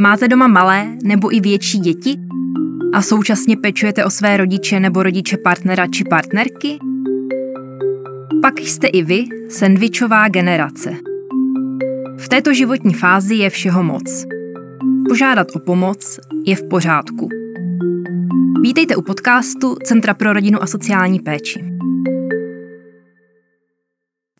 Máte 0.00 0.28
doma 0.28 0.46
malé 0.46 0.96
nebo 1.04 1.34
i 1.34 1.40
větší 1.40 1.78
děti? 1.78 2.16
A 2.92 3.02
současně 3.02 3.56
pečujete 3.56 4.04
o 4.04 4.10
své 4.10 4.36
rodiče 4.36 4.80
nebo 4.80 5.02
rodiče 5.02 5.36
partnera 5.36 5.86
či 5.86 6.04
partnerky? 6.04 6.78
Pak 8.42 8.60
jste 8.60 8.86
i 8.86 9.02
vy 9.02 9.24
sendvičová 9.48 10.28
generace. 10.28 10.90
V 12.18 12.28
této 12.28 12.54
životní 12.54 12.94
fázi 12.94 13.34
je 13.34 13.50
všeho 13.50 13.82
moc. 13.82 14.24
Požádat 15.08 15.46
o 15.56 15.58
pomoc 15.58 16.20
je 16.46 16.56
v 16.56 16.68
pořádku. 16.68 17.28
Vítejte 18.62 18.96
u 18.96 19.02
podcastu 19.02 19.76
Centra 19.84 20.14
pro 20.14 20.32
rodinu 20.32 20.62
a 20.62 20.66
sociální 20.66 21.20
péči. 21.20 21.73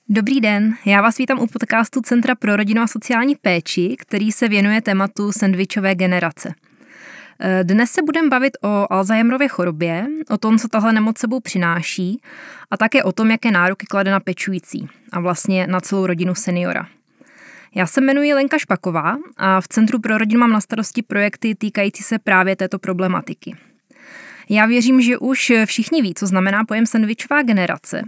Dobrý 0.09 0.41
den, 0.41 0.75
já 0.85 1.03
vás 1.03 1.19
vítám 1.19 1.39
u 1.39 1.47
podcastu 1.47 2.01
Centra 2.01 2.35
pro 2.35 2.57
rodinu 2.57 2.83
a 2.83 2.87
sociální 2.87 3.37
péči, 3.37 3.97
který 3.99 4.33
se 4.33 4.49
věnuje 4.49 4.81
tématu 4.81 5.33
sandvičové 5.33 5.95
generace. 5.95 6.55
Dnes 7.63 7.91
se 7.91 8.03
budeme 8.03 8.29
bavit 8.29 8.57
o 8.63 8.93
Alzheimerově 8.93 9.49
chorobě, 9.49 10.07
o 10.31 10.39
tom, 10.39 10.59
co 10.59 10.69
tahle 10.69 10.93
nemoc 10.93 11.19
sebou 11.19 11.41
přináší 11.41 12.21
a 12.71 12.77
také 12.77 13.03
o 13.03 13.13
tom, 13.13 13.31
jaké 13.31 13.51
nároky 13.51 13.87
klade 13.87 14.11
na 14.11 14.21
pečující 14.21 14.89
a 15.13 15.21
vlastně 15.21 15.67
na 15.67 15.81
celou 15.81 16.07
rodinu 16.07 16.35
seniora. 16.35 16.87
Já 17.75 17.87
se 17.87 18.01
jmenuji 18.01 18.35
Lenka 18.35 18.59
Špaková 18.59 19.17
a 19.37 19.61
v 19.61 19.69
Centru 19.69 20.01
pro 20.01 20.19
rodinu 20.19 20.41
mám 20.41 20.53
na 20.53 20.61
starosti 20.61 21.03
projekty 21.03 21.55
týkající 21.55 22.03
se 22.03 22.19
právě 22.19 22.57
této 22.57 22.79
problematiky. 22.79 23.57
Já 24.49 24.67
věřím, 24.67 25.01
že 25.01 25.19
už 25.19 25.53
všichni 25.65 26.03
ví, 26.03 26.15
co 26.15 26.27
znamená 26.27 26.65
pojem 26.65 26.87
sandvičová 26.87 27.43
generace 27.43 28.03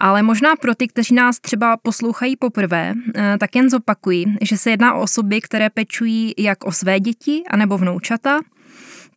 ale 0.00 0.22
možná 0.22 0.56
pro 0.56 0.74
ty, 0.74 0.88
kteří 0.88 1.14
nás 1.14 1.40
třeba 1.40 1.76
poslouchají 1.76 2.36
poprvé, 2.36 2.94
eh, 3.14 3.36
tak 3.40 3.56
jen 3.56 3.70
zopakuji, 3.70 4.24
že 4.42 4.56
se 4.56 4.70
jedná 4.70 4.94
o 4.94 5.02
osoby, 5.02 5.40
které 5.40 5.70
pečují 5.70 6.34
jak 6.38 6.64
o 6.64 6.72
své 6.72 7.00
děti 7.00 7.42
anebo 7.50 7.78
vnoučata, 7.78 8.40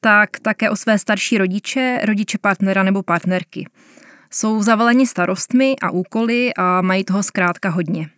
tak 0.02 0.40
také 0.40 0.70
o 0.70 0.76
své 0.76 1.00
starší 1.00 1.38
rodiče, 1.38 2.00
rodiče 2.04 2.38
partnera 2.38 2.84
nebo 2.84 3.04
partnerky. 3.04 3.66
Jsou 4.32 4.64
zavaleni 4.64 5.08
starostmi 5.08 5.76
a 5.82 5.92
úkoly 5.92 6.52
a 6.58 6.82
mají 6.82 7.04
toho 7.04 7.24
zkrátka 7.24 7.70
hodně. 7.70 8.10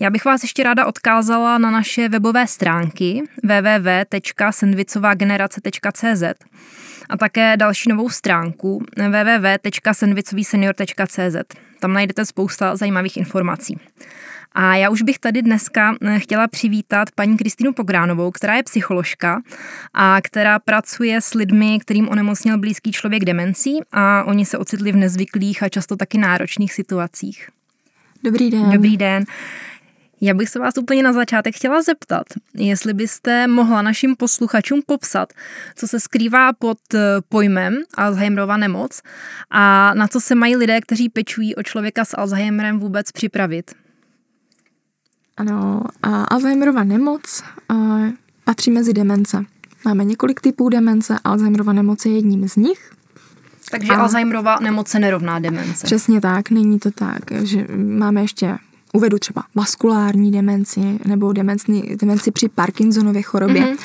Já 0.00 0.10
bych 0.10 0.24
vás 0.24 0.42
ještě 0.42 0.62
ráda 0.62 0.86
odkázala 0.86 1.58
na 1.58 1.70
naše 1.70 2.08
webové 2.08 2.46
stránky 2.46 3.22
www.sendvicovagenerace.cz 3.42 6.22
a 7.08 7.16
také 7.16 7.56
další 7.56 7.88
novou 7.88 8.10
stránku 8.10 8.84
www.sendvicovýsenior.cz. 8.96 11.65
Tam 11.80 11.92
najdete 11.92 12.26
spousta 12.26 12.76
zajímavých 12.76 13.16
informací. 13.16 13.78
A 14.58 14.74
já 14.76 14.90
už 14.90 15.02
bych 15.02 15.18
tady 15.18 15.42
dneska 15.42 15.94
eh, 16.02 16.18
chtěla 16.18 16.48
přivítat 16.48 17.10
paní 17.10 17.36
Kristýnu 17.36 17.72
Pogránovou, 17.72 18.30
která 18.30 18.54
je 18.54 18.62
psycholožka 18.62 19.42
a 19.94 20.18
která 20.22 20.58
pracuje 20.58 21.20
s 21.20 21.34
lidmi, 21.34 21.78
kterým 21.80 22.08
onemocněl 22.08 22.58
blízký 22.58 22.92
člověk 22.92 23.24
demencí 23.24 23.78
a 23.92 24.24
oni 24.24 24.46
se 24.46 24.58
ocitli 24.58 24.92
v 24.92 24.96
nezvyklých 24.96 25.62
a 25.62 25.68
často 25.68 25.96
taky 25.96 26.18
náročných 26.18 26.72
situacích. 26.72 27.48
Dobrý 28.24 28.50
den. 28.50 28.70
Dobrý 28.70 28.96
den. 28.96 29.24
Já 30.20 30.34
bych 30.34 30.48
se 30.48 30.58
vás 30.58 30.78
úplně 30.78 31.02
na 31.02 31.12
začátek 31.12 31.56
chtěla 31.56 31.82
zeptat, 31.82 32.26
jestli 32.54 32.94
byste 32.94 33.46
mohla 33.46 33.82
našim 33.82 34.16
posluchačům 34.16 34.82
popsat, 34.86 35.32
co 35.74 35.88
se 35.88 36.00
skrývá 36.00 36.52
pod 36.52 36.78
eh, 36.94 37.00
pojmem 37.28 37.74
Alzheimerova 37.94 38.56
nemoc 38.56 39.02
a 39.50 39.94
na 39.94 40.08
co 40.08 40.20
se 40.20 40.34
mají 40.34 40.56
lidé, 40.56 40.80
kteří 40.80 41.08
pečují 41.08 41.54
o 41.54 41.62
člověka 41.62 42.04
s 42.04 42.16
Alzheimerem 42.18 42.78
vůbec 42.78 43.12
připravit. 43.12 43.74
Ano, 45.36 45.82
a 46.02 46.24
Alzheimerova 46.24 46.84
nemoc 46.84 47.42
a, 47.68 47.74
patří 48.44 48.70
mezi 48.70 48.92
demence. 48.92 49.44
Máme 49.84 50.04
několik 50.04 50.40
typů 50.40 50.68
demence, 50.68 51.16
Alzheimerova 51.24 51.72
nemoc 51.72 52.06
je 52.06 52.14
jedním 52.14 52.48
z 52.48 52.56
nich. 52.56 52.90
Takže 53.70 53.92
a... 53.92 53.96
Alzheimerova 53.96 54.58
nemoc 54.60 54.88
se 54.88 54.98
nerovná 54.98 55.38
demence. 55.38 55.86
Přesně 55.86 56.20
tak, 56.20 56.50
není 56.50 56.78
to 56.78 56.90
tak, 56.90 57.22
že 57.42 57.66
máme 57.76 58.20
ještě 58.20 58.58
uvedu 58.92 59.18
třeba 59.18 59.42
vaskulární 59.54 60.30
demenci 60.30 60.98
nebo 61.06 61.32
demenci, 61.32 61.96
demenci 62.00 62.30
při 62.30 62.48
Parkinsonově 62.48 63.22
chorobě. 63.22 63.62
Mm-hmm. 63.62 63.76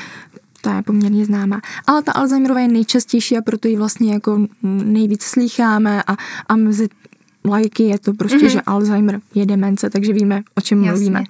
Ta 0.61 0.75
je 0.75 0.81
poměrně 0.81 1.25
známá. 1.25 1.61
Ale 1.87 2.03
ta 2.03 2.11
Alzheimerova 2.11 2.59
je 2.59 2.67
nejčastější 2.67 3.37
a 3.37 3.41
proto 3.41 3.67
ji 3.67 3.75
vlastně 3.75 4.13
jako 4.13 4.47
nejvíc 4.63 5.23
slýcháme 5.23 6.03
a, 6.07 6.17
a 6.47 6.55
mezi 6.55 6.87
lajky 7.45 7.83
je 7.83 7.99
to 7.99 8.13
prostě, 8.13 8.37
mm-hmm. 8.37 8.49
že 8.49 8.61
Alzheimer 8.61 9.19
je 9.35 9.45
demence, 9.45 9.89
takže 9.89 10.13
víme, 10.13 10.41
o 10.55 10.61
čem 10.61 10.83
Jasně. 10.83 10.91
mluvíme. 10.91 11.23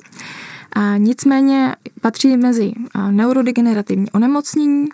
A 0.73 0.97
nicméně 0.97 1.75
patří 2.01 2.37
mezi 2.37 2.73
neurodegenerativní 3.11 4.11
onemocnění, 4.11 4.87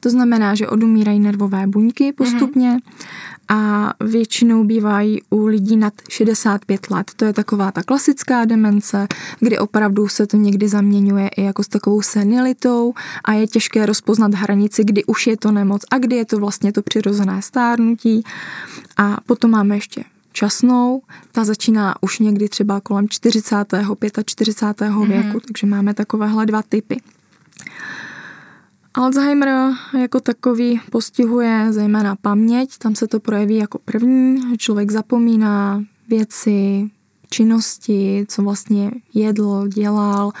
to 0.00 0.10
znamená, 0.10 0.54
že 0.54 0.68
odumírají 0.68 1.20
nervové 1.20 1.66
buňky 1.66 2.12
postupně. 2.12 2.70
Mm-hmm 2.70 3.22
a 3.52 3.92
většinou 4.00 4.64
bývají 4.64 5.22
u 5.30 5.46
lidí 5.46 5.76
nad 5.76 5.94
65 6.08 6.90
let. 6.90 7.10
To 7.16 7.24
je 7.24 7.32
taková 7.32 7.72
ta 7.72 7.82
klasická 7.82 8.44
demence, 8.44 9.06
kdy 9.40 9.58
opravdu 9.58 10.08
se 10.08 10.26
to 10.26 10.36
někdy 10.36 10.68
zaměňuje 10.68 11.28
i 11.28 11.42
jako 11.42 11.62
s 11.62 11.68
takovou 11.68 12.02
senilitou 12.02 12.94
a 13.24 13.32
je 13.32 13.46
těžké 13.46 13.86
rozpoznat 13.86 14.34
hranici, 14.34 14.84
kdy 14.84 15.04
už 15.04 15.26
je 15.26 15.36
to 15.36 15.52
nemoc 15.52 15.82
a 15.90 15.98
kdy 15.98 16.16
je 16.16 16.24
to 16.24 16.38
vlastně 16.38 16.72
to 16.72 16.82
přirozené 16.82 17.42
stárnutí. 17.42 18.24
A 18.96 19.16
potom 19.26 19.50
máme 19.50 19.76
ještě 19.76 20.04
časnou, 20.32 21.02
ta 21.32 21.44
začíná 21.44 21.94
už 22.00 22.18
někdy 22.18 22.48
třeba 22.48 22.80
kolem 22.80 23.08
40. 23.08 23.56
45. 24.26 24.90
Mm-hmm. 24.90 25.08
věku, 25.08 25.40
takže 25.40 25.66
máme 25.66 25.94
takovéhle 25.94 26.46
dva 26.46 26.62
typy. 26.62 27.00
Alzheimer 28.94 29.48
jako 29.98 30.20
takový 30.20 30.80
postihuje 30.90 31.66
zejména 31.70 32.16
paměť, 32.16 32.78
tam 32.78 32.94
se 32.94 33.08
to 33.08 33.20
projeví 33.20 33.56
jako 33.56 33.78
první, 33.78 34.58
člověk 34.58 34.90
zapomíná 34.90 35.84
věci, 36.08 36.90
činnosti, 37.30 38.24
co 38.28 38.42
vlastně 38.42 38.90
jedl, 39.14 39.68
dělal, 39.68 40.32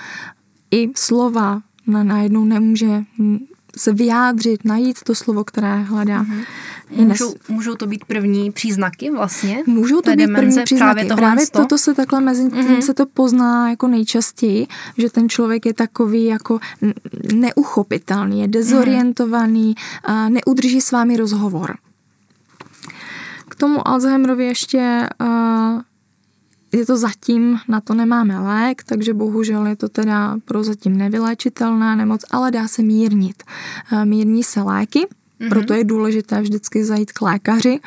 i 0.70 0.90
slova 0.96 1.62
na 1.86 2.04
najednou 2.04 2.44
nemůže 2.44 3.02
se 3.76 3.92
vyjádřit, 3.92 4.64
najít 4.64 5.02
to 5.04 5.14
slovo, 5.14 5.44
které 5.44 5.76
hledá. 5.76 6.22
Mm-hmm. 6.22 6.44
Můžou, 6.90 7.34
můžou 7.48 7.74
to 7.74 7.86
být 7.86 8.04
první 8.04 8.52
příznaky 8.52 9.10
vlastně? 9.10 9.62
Můžou 9.66 10.00
to 10.00 10.16
být 10.16 10.26
první 10.34 10.62
příznaky. 10.64 11.06
Právě, 11.06 11.16
právě 11.16 11.46
toto 11.46 11.78
se 11.78 11.94
takhle 11.94 12.20
mezi 12.20 12.42
tím 12.42 12.52
mm-hmm. 12.52 12.80
se 12.80 12.94
to 12.94 13.06
pozná 13.06 13.70
jako 13.70 13.88
nejčastěji, 13.88 14.66
že 14.98 15.10
ten 15.10 15.28
člověk 15.28 15.66
je 15.66 15.74
takový 15.74 16.24
jako 16.24 16.58
neuchopitelný, 17.34 18.40
je 18.40 18.48
dezorientovaný, 18.48 19.74
mm-hmm. 19.74 20.30
neudrží 20.30 20.80
s 20.80 20.92
vámi 20.92 21.16
rozhovor. 21.16 21.76
K 23.48 23.54
tomu 23.54 23.88
Alzheimerovi 23.88 24.44
ještě 24.44 25.08
je 26.72 26.86
to 26.86 26.96
zatím, 26.96 27.58
na 27.68 27.80
to 27.80 27.94
nemáme 27.94 28.40
lék, 28.40 28.82
takže 28.84 29.14
bohužel 29.14 29.66
je 29.66 29.76
to 29.76 29.88
teda 29.88 30.36
prozatím 30.44 30.96
nevyléčitelná 30.96 31.94
nemoc, 31.94 32.20
ale 32.30 32.50
dá 32.50 32.68
se 32.68 32.82
mírnit. 32.82 33.42
Mírní 34.04 34.42
se 34.42 34.62
léky, 34.62 34.98
mm-hmm. 34.98 35.48
proto 35.48 35.74
je 35.74 35.84
důležité 35.84 36.40
vždycky 36.40 36.84
zajít 36.84 37.12
k 37.12 37.22
lékaři, 37.22 37.80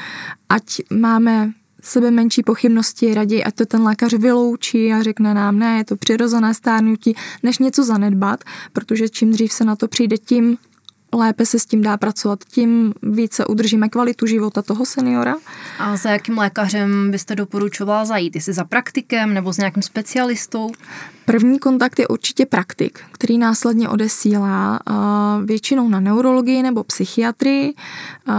ať 0.50 0.82
máme 0.94 1.52
sebe 1.82 2.12
menší 2.12 2.44
pochybnosti, 2.44 3.14
raději, 3.14 3.44
ať 3.44 3.56
to 3.56 3.66
ten 3.66 3.84
lékař 3.84 4.14
vyloučí 4.14 4.94
a 4.94 5.04
řekne 5.04 5.34
nám, 5.34 5.60
ne, 5.60 5.78
je 5.78 5.86
to 5.86 5.96
přirozené 5.96 6.54
stárnutí, 6.54 7.16
než 7.44 7.58
něco 7.58 7.84
zanedbat, 7.84 8.44
protože 8.74 9.10
čím 9.10 9.32
dřív 9.32 9.54
se 9.54 9.66
na 9.66 9.76
to 9.76 9.88
přijde, 9.88 10.18
tím 10.18 10.58
lépe 11.14 11.46
se 11.46 11.60
s 11.60 11.66
tím 11.66 11.82
dá 11.82 11.98
pracovat, 11.98 12.40
tím 12.48 12.94
více 13.04 13.46
udržíme 13.46 13.90
kvalitu 13.90 14.26
života 14.26 14.62
toho 14.62 14.86
seniora. 14.86 15.36
A 15.80 15.98
za 15.98 16.10
jakým 16.10 16.38
lékařem 16.38 17.12
byste 17.12 17.36
doporučovala 17.36 18.06
zajít? 18.06 18.36
Jestli 18.36 18.54
za 18.54 18.64
praktikem 18.64 19.34
nebo 19.34 19.54
s 19.54 19.58
nějakým 19.58 19.84
specialistou? 19.84 20.72
První 21.26 21.60
kontakt 21.60 22.00
je 22.00 22.08
určitě 22.08 22.46
praktik, 22.46 23.00
který 23.12 23.38
následně 23.38 23.90
odesílá 23.90 24.80
většinou 25.46 25.90
na 25.90 26.00
neurologii 26.00 26.64
nebo 26.64 26.84
psychiatrii. 26.84 27.74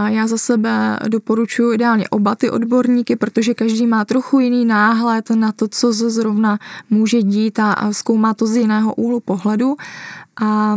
Já 0.07 0.27
za 0.27 0.37
sebe 0.37 0.99
doporučuji 1.07 1.73
ideálně 1.73 2.09
oba 2.09 2.35
ty 2.35 2.49
odborníky, 2.49 3.15
protože 3.15 3.53
každý 3.53 3.87
má 3.87 4.05
trochu 4.05 4.39
jiný 4.39 4.65
náhled 4.65 5.29
na 5.29 5.51
to, 5.51 5.67
co 5.67 5.93
se 5.93 6.09
zrovna 6.09 6.59
může 6.89 7.21
dít 7.21 7.59
a 7.59 7.75
zkoumá 7.91 8.33
to 8.33 8.47
z 8.47 8.55
jiného 8.55 8.95
úhlu 8.95 9.19
pohledu. 9.19 9.75
A 10.41 10.75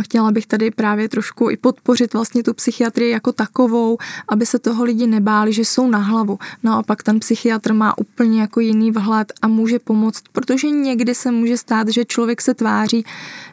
Chtěla 0.00 0.30
bych 0.30 0.46
tady 0.46 0.70
právě 0.70 1.08
trošku 1.08 1.50
i 1.50 1.56
podpořit 1.56 2.14
vlastně 2.14 2.42
tu 2.42 2.54
psychiatrii 2.54 3.10
jako 3.10 3.32
takovou, 3.32 3.98
aby 4.28 4.46
se 4.46 4.58
toho 4.58 4.84
lidi 4.84 5.06
nebáli, 5.06 5.52
že 5.52 5.64
jsou 5.64 5.90
na 5.90 5.98
hlavu. 5.98 6.38
Naopak 6.62 7.02
ten 7.02 7.20
psychiatr 7.20 7.72
má 7.72 7.98
úplně 7.98 8.40
jako 8.40 8.60
jiný 8.60 8.90
vhled 8.90 9.32
a 9.42 9.48
může 9.48 9.78
pomoct, 9.78 10.22
protože 10.32 10.70
někdy 10.70 11.14
se 11.14 11.30
může 11.30 11.56
stát, 11.56 11.88
že 11.88 12.04
člověk 12.04 12.40
se 12.42 12.54
tváří, 12.54 13.04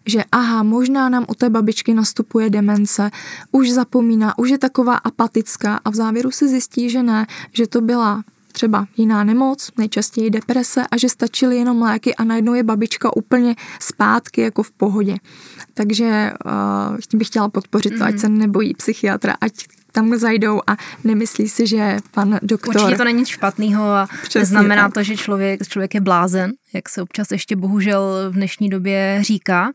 že 0.05 0.23
aha, 0.31 0.63
možná 0.63 1.09
nám 1.09 1.25
u 1.29 1.33
té 1.33 1.49
babičky 1.49 1.93
nastupuje 1.93 2.49
demence, 2.49 3.11
už 3.51 3.71
zapomíná, 3.71 4.37
už 4.37 4.49
je 4.49 4.57
taková 4.57 4.95
apatická 4.95 5.79
a 5.85 5.89
v 5.89 5.95
závěru 5.95 6.31
se 6.31 6.47
zjistí, 6.47 6.89
že 6.89 7.03
ne, 7.03 7.27
že 7.53 7.67
to 7.67 7.81
byla 7.81 8.23
třeba 8.59 8.87
jiná 8.97 9.23
nemoc, 9.23 9.71
nejčastěji 9.77 10.29
deprese 10.29 10.83
a 10.91 10.97
že 10.97 11.09
stačily 11.09 11.57
jenom 11.57 11.81
léky 11.81 12.15
a 12.15 12.23
najednou 12.23 12.53
je 12.53 12.63
babička 12.63 13.15
úplně 13.15 13.55
zpátky 13.79 14.41
jako 14.41 14.63
v 14.63 14.71
pohodě. 14.71 15.15
Takže 15.73 16.33
uh, 16.45 17.19
bych 17.19 17.27
chtěla 17.27 17.49
podpořit 17.49 17.97
to, 17.97 18.03
ať 18.03 18.11
mhm. 18.11 18.19
se 18.19 18.29
nebojí 18.29 18.73
psychiatra, 18.73 19.35
ať 19.41 19.53
tam 19.91 20.17
zajdou 20.17 20.61
a 20.67 20.77
nemyslí 21.03 21.49
si, 21.49 21.67
že 21.67 21.97
pan 22.11 22.39
doktor... 22.41 22.75
Určitě 22.75 22.97
to 22.97 23.03
není 23.03 23.19
nic 23.19 23.27
špatného 23.27 23.83
a 23.83 24.07
Přesně 24.23 24.45
znamená 24.45 24.83
tak. 24.83 24.93
to, 24.93 25.03
že 25.03 25.17
člověk, 25.17 25.67
člověk 25.67 25.93
je 25.93 26.01
blázen, 26.01 26.51
jak 26.73 26.89
se 26.89 27.01
občas 27.01 27.31
ještě 27.31 27.55
bohužel 27.55 28.29
v 28.29 28.33
dnešní 28.33 28.69
době 28.69 29.19
říká. 29.21 29.71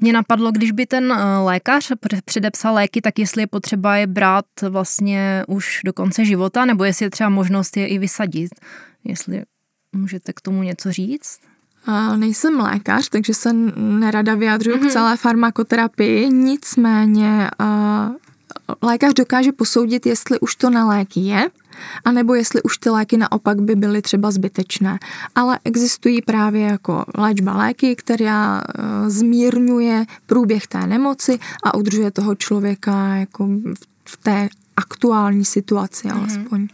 Mě 0.00 0.12
napadlo, 0.12 0.52
když 0.52 0.72
by 0.72 0.86
ten 0.86 1.12
eh, 1.12 1.38
lékař 1.38 1.92
předepsal 2.24 2.74
léky, 2.74 3.00
tak 3.00 3.18
jestli 3.18 3.42
je 3.42 3.46
potřeba 3.46 3.96
je 3.96 4.06
brát 4.06 4.44
vlastně 4.68 5.44
už 5.48 5.80
do 5.84 5.92
konce 5.92 6.24
života, 6.24 6.64
nebo 6.64 6.84
jestli 6.84 7.06
je 7.06 7.10
třeba 7.10 7.28
možnost 7.28 7.76
je 7.76 7.86
i 7.86 7.98
vysadit. 7.98 8.50
Jestli 9.04 9.42
můžete 9.92 10.32
k 10.32 10.40
tomu 10.40 10.62
něco 10.62 10.92
říct? 10.92 11.38
Nejsem 12.16 12.60
lékař, 12.60 13.08
takže 13.08 13.34
se 13.34 13.52
nerada 13.76 14.34
vyjadřuju 14.34 14.76
mm-hmm. 14.76 14.80
k 14.80 14.82
mhm. 14.82 14.90
celé 14.90 15.16
farmakoterapii, 15.16 16.28
nicméně 16.28 17.50
lékař 18.82 19.14
dokáže 19.14 19.52
posoudit, 19.52 20.06
jestli 20.06 20.40
už 20.40 20.54
to 20.54 20.70
na 20.70 20.86
léky 20.86 21.20
je, 21.20 21.50
anebo 22.04 22.34
jestli 22.34 22.62
už 22.62 22.78
ty 22.78 22.90
léky 22.90 23.16
naopak 23.16 23.60
by 23.60 23.74
byly 23.74 24.02
třeba 24.02 24.30
zbytečné. 24.30 24.98
Ale 25.34 25.58
existují 25.64 26.22
právě 26.22 26.62
jako 26.62 27.04
léčba 27.18 27.56
léky, 27.56 27.96
která 27.96 28.60
eh, 28.60 29.10
zmírňuje 29.10 30.06
průběh 30.26 30.66
té 30.66 30.86
nemoci 30.86 31.38
a 31.64 31.74
udržuje 31.74 32.10
toho 32.10 32.34
člověka 32.34 33.14
jako 33.14 33.48
v 34.04 34.16
té 34.16 34.48
aktuální 34.76 35.44
situaci 35.44 36.08
mm-hmm. 36.08 36.18
alespoň. 36.18 36.68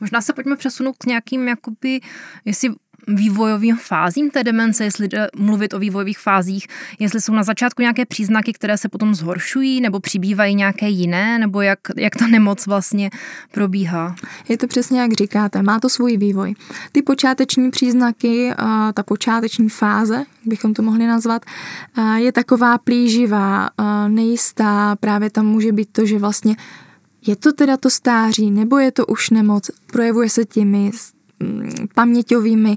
Možná 0.00 0.20
se 0.20 0.32
pojďme 0.32 0.56
přesunout 0.56 0.96
k 0.98 1.06
nějakým, 1.06 1.48
jakoby, 1.48 2.00
jestli 2.44 2.74
vývojovým 3.14 3.76
fázím 3.76 4.30
té 4.30 4.44
demence, 4.44 4.84
jestli 4.84 5.08
jde 5.08 5.28
mluvit 5.36 5.74
o 5.74 5.78
vývojových 5.78 6.18
fázích, 6.18 6.66
jestli 6.98 7.20
jsou 7.20 7.32
na 7.32 7.42
začátku 7.42 7.82
nějaké 7.82 8.06
příznaky, 8.06 8.52
které 8.52 8.78
se 8.78 8.88
potom 8.88 9.14
zhoršují, 9.14 9.80
nebo 9.80 10.00
přibývají 10.00 10.54
nějaké 10.54 10.88
jiné, 10.88 11.38
nebo 11.38 11.60
jak, 11.60 11.78
jak 11.96 12.16
ta 12.16 12.26
nemoc 12.26 12.66
vlastně 12.66 13.10
probíhá. 13.52 14.14
Je 14.48 14.58
to 14.58 14.66
přesně 14.66 15.00
jak 15.00 15.12
říkáte, 15.12 15.62
má 15.62 15.80
to 15.80 15.88
svůj 15.88 16.16
vývoj. 16.16 16.54
Ty 16.92 17.02
počáteční 17.02 17.70
příznaky, 17.70 18.52
ta 18.94 19.02
počáteční 19.02 19.68
fáze, 19.68 20.24
bychom 20.44 20.74
to 20.74 20.82
mohli 20.82 21.06
nazvat, 21.06 21.42
je 22.16 22.32
taková 22.32 22.78
plíživá, 22.78 23.70
nejistá, 24.08 24.96
právě 24.96 25.30
tam 25.30 25.46
může 25.46 25.72
být 25.72 25.88
to, 25.92 26.06
že 26.06 26.18
vlastně 26.18 26.56
je 27.26 27.36
to 27.36 27.52
teda 27.52 27.76
to 27.76 27.90
stáří, 27.90 28.50
nebo 28.50 28.78
je 28.78 28.92
to 28.92 29.06
už 29.06 29.30
nemoc, 29.30 29.70
projevuje 29.86 30.30
se 30.30 30.44
těmi 30.44 30.90
paměťovými 31.94 32.76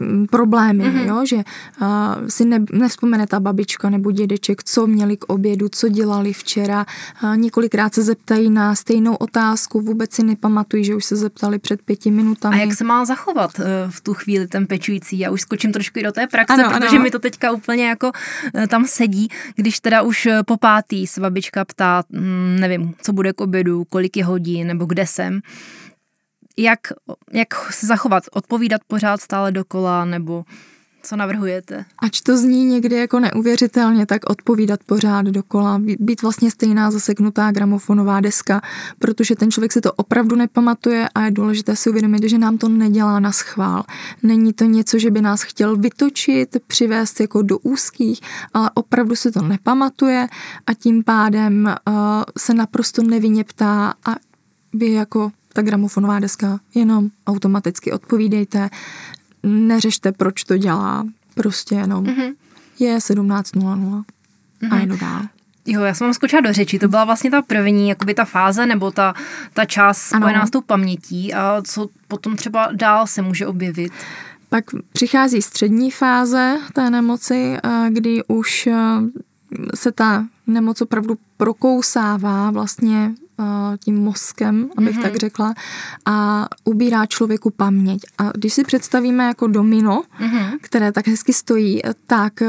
mm, 0.00 0.26
problémy, 0.26 0.84
mm-hmm. 0.84 1.08
jo, 1.08 1.26
že 1.26 1.36
uh, 1.36 2.28
si 2.28 2.44
ne, 2.44 2.64
nevzpomene 2.72 3.26
ta 3.26 3.40
babička 3.40 3.90
nebo 3.90 4.10
dědeček, 4.10 4.64
co 4.64 4.86
měli 4.86 5.16
k 5.16 5.24
obědu, 5.24 5.68
co 5.68 5.88
dělali 5.88 6.32
včera, 6.32 6.86
uh, 7.22 7.36
několikrát 7.36 7.94
se 7.94 8.02
zeptají 8.02 8.50
na 8.50 8.74
stejnou 8.74 9.14
otázku, 9.14 9.80
vůbec 9.80 10.12
si 10.12 10.22
nepamatují, 10.22 10.84
že 10.84 10.94
už 10.94 11.04
se 11.04 11.16
zeptali 11.16 11.58
před 11.58 11.82
pěti 11.82 12.10
minutami. 12.10 12.56
A 12.56 12.58
jak 12.58 12.72
se 12.72 12.84
má 12.84 13.04
zachovat 13.04 13.58
uh, 13.58 13.64
v 13.88 14.00
tu 14.00 14.14
chvíli 14.14 14.46
ten 14.46 14.66
pečující? 14.66 15.18
Já 15.18 15.30
už 15.30 15.40
skočím 15.40 15.72
trošku 15.72 15.98
i 15.98 16.02
do 16.02 16.12
té 16.12 16.26
praxe, 16.26 16.54
ano, 16.54 16.78
protože 16.78 16.96
ano. 16.96 17.02
mi 17.02 17.10
to 17.10 17.18
teďka 17.18 17.52
úplně 17.52 17.88
jako 17.88 18.12
uh, 18.54 18.66
tam 18.66 18.84
sedí, 18.86 19.28
když 19.56 19.80
teda 19.80 20.02
už 20.02 20.28
po 20.46 20.56
pátý 20.56 21.06
se 21.06 21.20
babička 21.20 21.64
ptá, 21.64 22.02
mm, 22.10 22.56
nevím, 22.60 22.94
co 23.02 23.12
bude 23.12 23.32
k 23.32 23.40
obědu, 23.40 23.84
kolik 23.84 24.16
je 24.16 24.24
hodin, 24.24 24.66
nebo 24.66 24.84
kde 24.84 25.06
jsem 25.06 25.40
jak, 26.60 26.80
jak 27.32 27.72
se 27.72 27.86
zachovat, 27.86 28.24
odpovídat 28.32 28.80
pořád 28.86 29.20
stále 29.20 29.52
dokola, 29.52 30.04
nebo 30.04 30.44
co 31.02 31.16
navrhujete? 31.16 31.84
Ač 32.02 32.20
to 32.20 32.36
zní 32.36 32.64
někdy 32.64 32.96
jako 32.96 33.20
neuvěřitelně, 33.20 34.06
tak 34.06 34.30
odpovídat 34.30 34.80
pořád 34.86 35.26
dokola, 35.26 35.80
být 35.98 36.22
vlastně 36.22 36.50
stejná 36.50 36.90
zaseknutá 36.90 37.52
gramofonová 37.52 38.20
deska, 38.20 38.60
protože 38.98 39.36
ten 39.36 39.50
člověk 39.50 39.72
si 39.72 39.80
to 39.80 39.92
opravdu 39.92 40.36
nepamatuje 40.36 41.08
a 41.14 41.24
je 41.24 41.30
důležité 41.30 41.76
si 41.76 41.90
uvědomit, 41.90 42.22
že 42.24 42.38
nám 42.38 42.58
to 42.58 42.68
nedělá 42.68 43.20
na 43.20 43.32
schvál. 43.32 43.84
Není 44.22 44.52
to 44.52 44.64
něco, 44.64 44.98
že 44.98 45.10
by 45.10 45.20
nás 45.20 45.42
chtěl 45.42 45.76
vytočit, 45.76 46.56
přivést 46.66 47.20
jako 47.20 47.42
do 47.42 47.58
úzkých, 47.58 48.20
ale 48.54 48.70
opravdu 48.74 49.16
si 49.16 49.32
to 49.32 49.42
nepamatuje 49.42 50.28
a 50.66 50.74
tím 50.74 51.04
pádem 51.04 51.74
uh, 51.88 51.94
se 52.38 52.54
naprosto 52.54 53.02
nevinně 53.02 53.44
ptá 53.44 53.94
a 54.06 54.16
vy 54.72 54.92
jako 54.92 55.32
ta 55.52 55.62
gramofonová 55.62 56.18
deska, 56.18 56.60
jenom 56.74 57.10
automaticky 57.26 57.92
odpovídejte, 57.92 58.70
neřešte, 59.42 60.12
proč 60.12 60.44
to 60.44 60.56
dělá, 60.56 61.06
prostě 61.34 61.74
jenom 61.74 62.04
mm-hmm. 62.04 62.34
je 62.78 62.96
17.00 62.96 63.60
mm-hmm. 63.60 64.04
a 64.70 64.74
mhm. 64.74 64.80
jedu 64.80 64.96
dál. 64.96 65.22
Jo, 65.66 65.80
já 65.80 65.94
jsem 65.94 66.06
vám 66.06 66.14
skočila 66.14 66.40
do 66.40 66.52
řeči, 66.52 66.78
to 66.78 66.88
byla 66.88 67.04
vlastně 67.04 67.30
ta 67.30 67.42
první, 67.42 67.88
jakoby 67.88 68.14
ta 68.14 68.24
fáze 68.24 68.66
nebo 68.66 68.90
ta, 68.90 69.14
ta 69.54 69.64
část 69.64 69.98
spojená 69.98 70.46
s 70.46 70.50
tou 70.50 70.60
pamětí 70.60 71.34
a 71.34 71.62
co 71.64 71.88
potom 72.08 72.36
třeba 72.36 72.68
dál 72.72 73.06
se 73.06 73.22
může 73.22 73.46
objevit? 73.46 73.92
Pak 74.48 74.64
přichází 74.92 75.42
střední 75.42 75.90
fáze 75.90 76.58
té 76.72 76.90
nemoci, 76.90 77.56
eh, 77.64 77.90
kdy 77.90 78.24
už 78.28 78.66
eh, 78.66 78.74
se 79.74 79.92
ta 79.92 80.26
nemoc 80.46 80.80
opravdu 80.80 81.18
prokousává 81.36 82.50
vlastně 82.50 83.14
tím 83.84 83.96
mozkem, 83.96 84.68
abych 84.76 84.96
mm-hmm. 84.96 85.02
tak 85.02 85.16
řekla, 85.16 85.54
a 86.06 86.46
ubírá 86.64 87.06
člověku 87.06 87.50
paměť. 87.50 88.00
A 88.18 88.30
když 88.34 88.54
si 88.54 88.64
představíme 88.64 89.24
jako 89.24 89.46
domino, 89.46 90.02
mm-hmm. 90.20 90.58
které 90.60 90.92
tak 90.92 91.06
hezky 91.06 91.32
stojí, 91.32 91.80
tak 92.06 92.42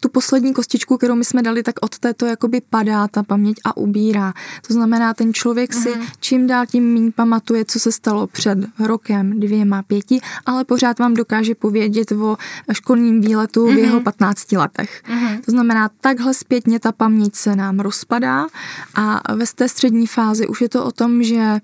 tu 0.00 0.08
poslední 0.08 0.54
kostičku, 0.54 0.96
kterou 0.96 1.14
my 1.14 1.24
jsme 1.24 1.42
dali, 1.42 1.62
tak 1.62 1.74
od 1.80 1.98
této 1.98 2.26
jakoby 2.26 2.60
padá 2.70 3.08
ta 3.08 3.22
paměť 3.22 3.56
a 3.64 3.76
ubírá. 3.76 4.32
To 4.66 4.74
znamená, 4.74 5.14
ten 5.14 5.34
člověk 5.34 5.72
si 5.72 5.88
mm-hmm. 5.88 6.06
čím 6.20 6.46
dál 6.46 6.66
tím 6.66 6.94
méně 6.94 7.10
pamatuje, 7.10 7.64
co 7.64 7.80
se 7.80 7.92
stalo 7.92 8.26
před 8.26 8.58
rokem, 8.78 9.40
dvěma, 9.40 9.82
pěti, 9.82 10.20
ale 10.46 10.64
pořád 10.64 10.98
vám 10.98 11.14
dokáže 11.14 11.54
povědět 11.54 12.12
o 12.12 12.36
školním 12.72 13.20
výletu 13.20 13.66
mm-hmm. 13.66 13.74
v 13.74 13.78
jeho 13.78 14.00
15 14.00 14.52
letech. 14.52 15.02
Mm-hmm. 15.06 15.31
To 15.44 15.50
znamená, 15.50 15.90
takhle 16.00 16.34
zpětně 16.34 16.80
ta 16.80 16.92
paměť 16.92 17.34
se 17.34 17.56
nám 17.56 17.80
rozpadá 17.80 18.46
a 18.94 19.34
ve 19.34 19.44
té 19.54 19.68
střední 19.68 20.06
fázi 20.06 20.46
už 20.46 20.60
je 20.60 20.68
to 20.68 20.84
o 20.84 20.92
tom, 20.92 21.22
že 21.22 21.60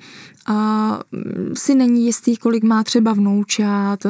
a 0.49 1.01
si 1.55 1.75
není 1.75 2.07
jistý, 2.07 2.37
kolik 2.37 2.65
má 2.65 2.85
třeba 2.85 3.13
vnoučat, 3.13 4.07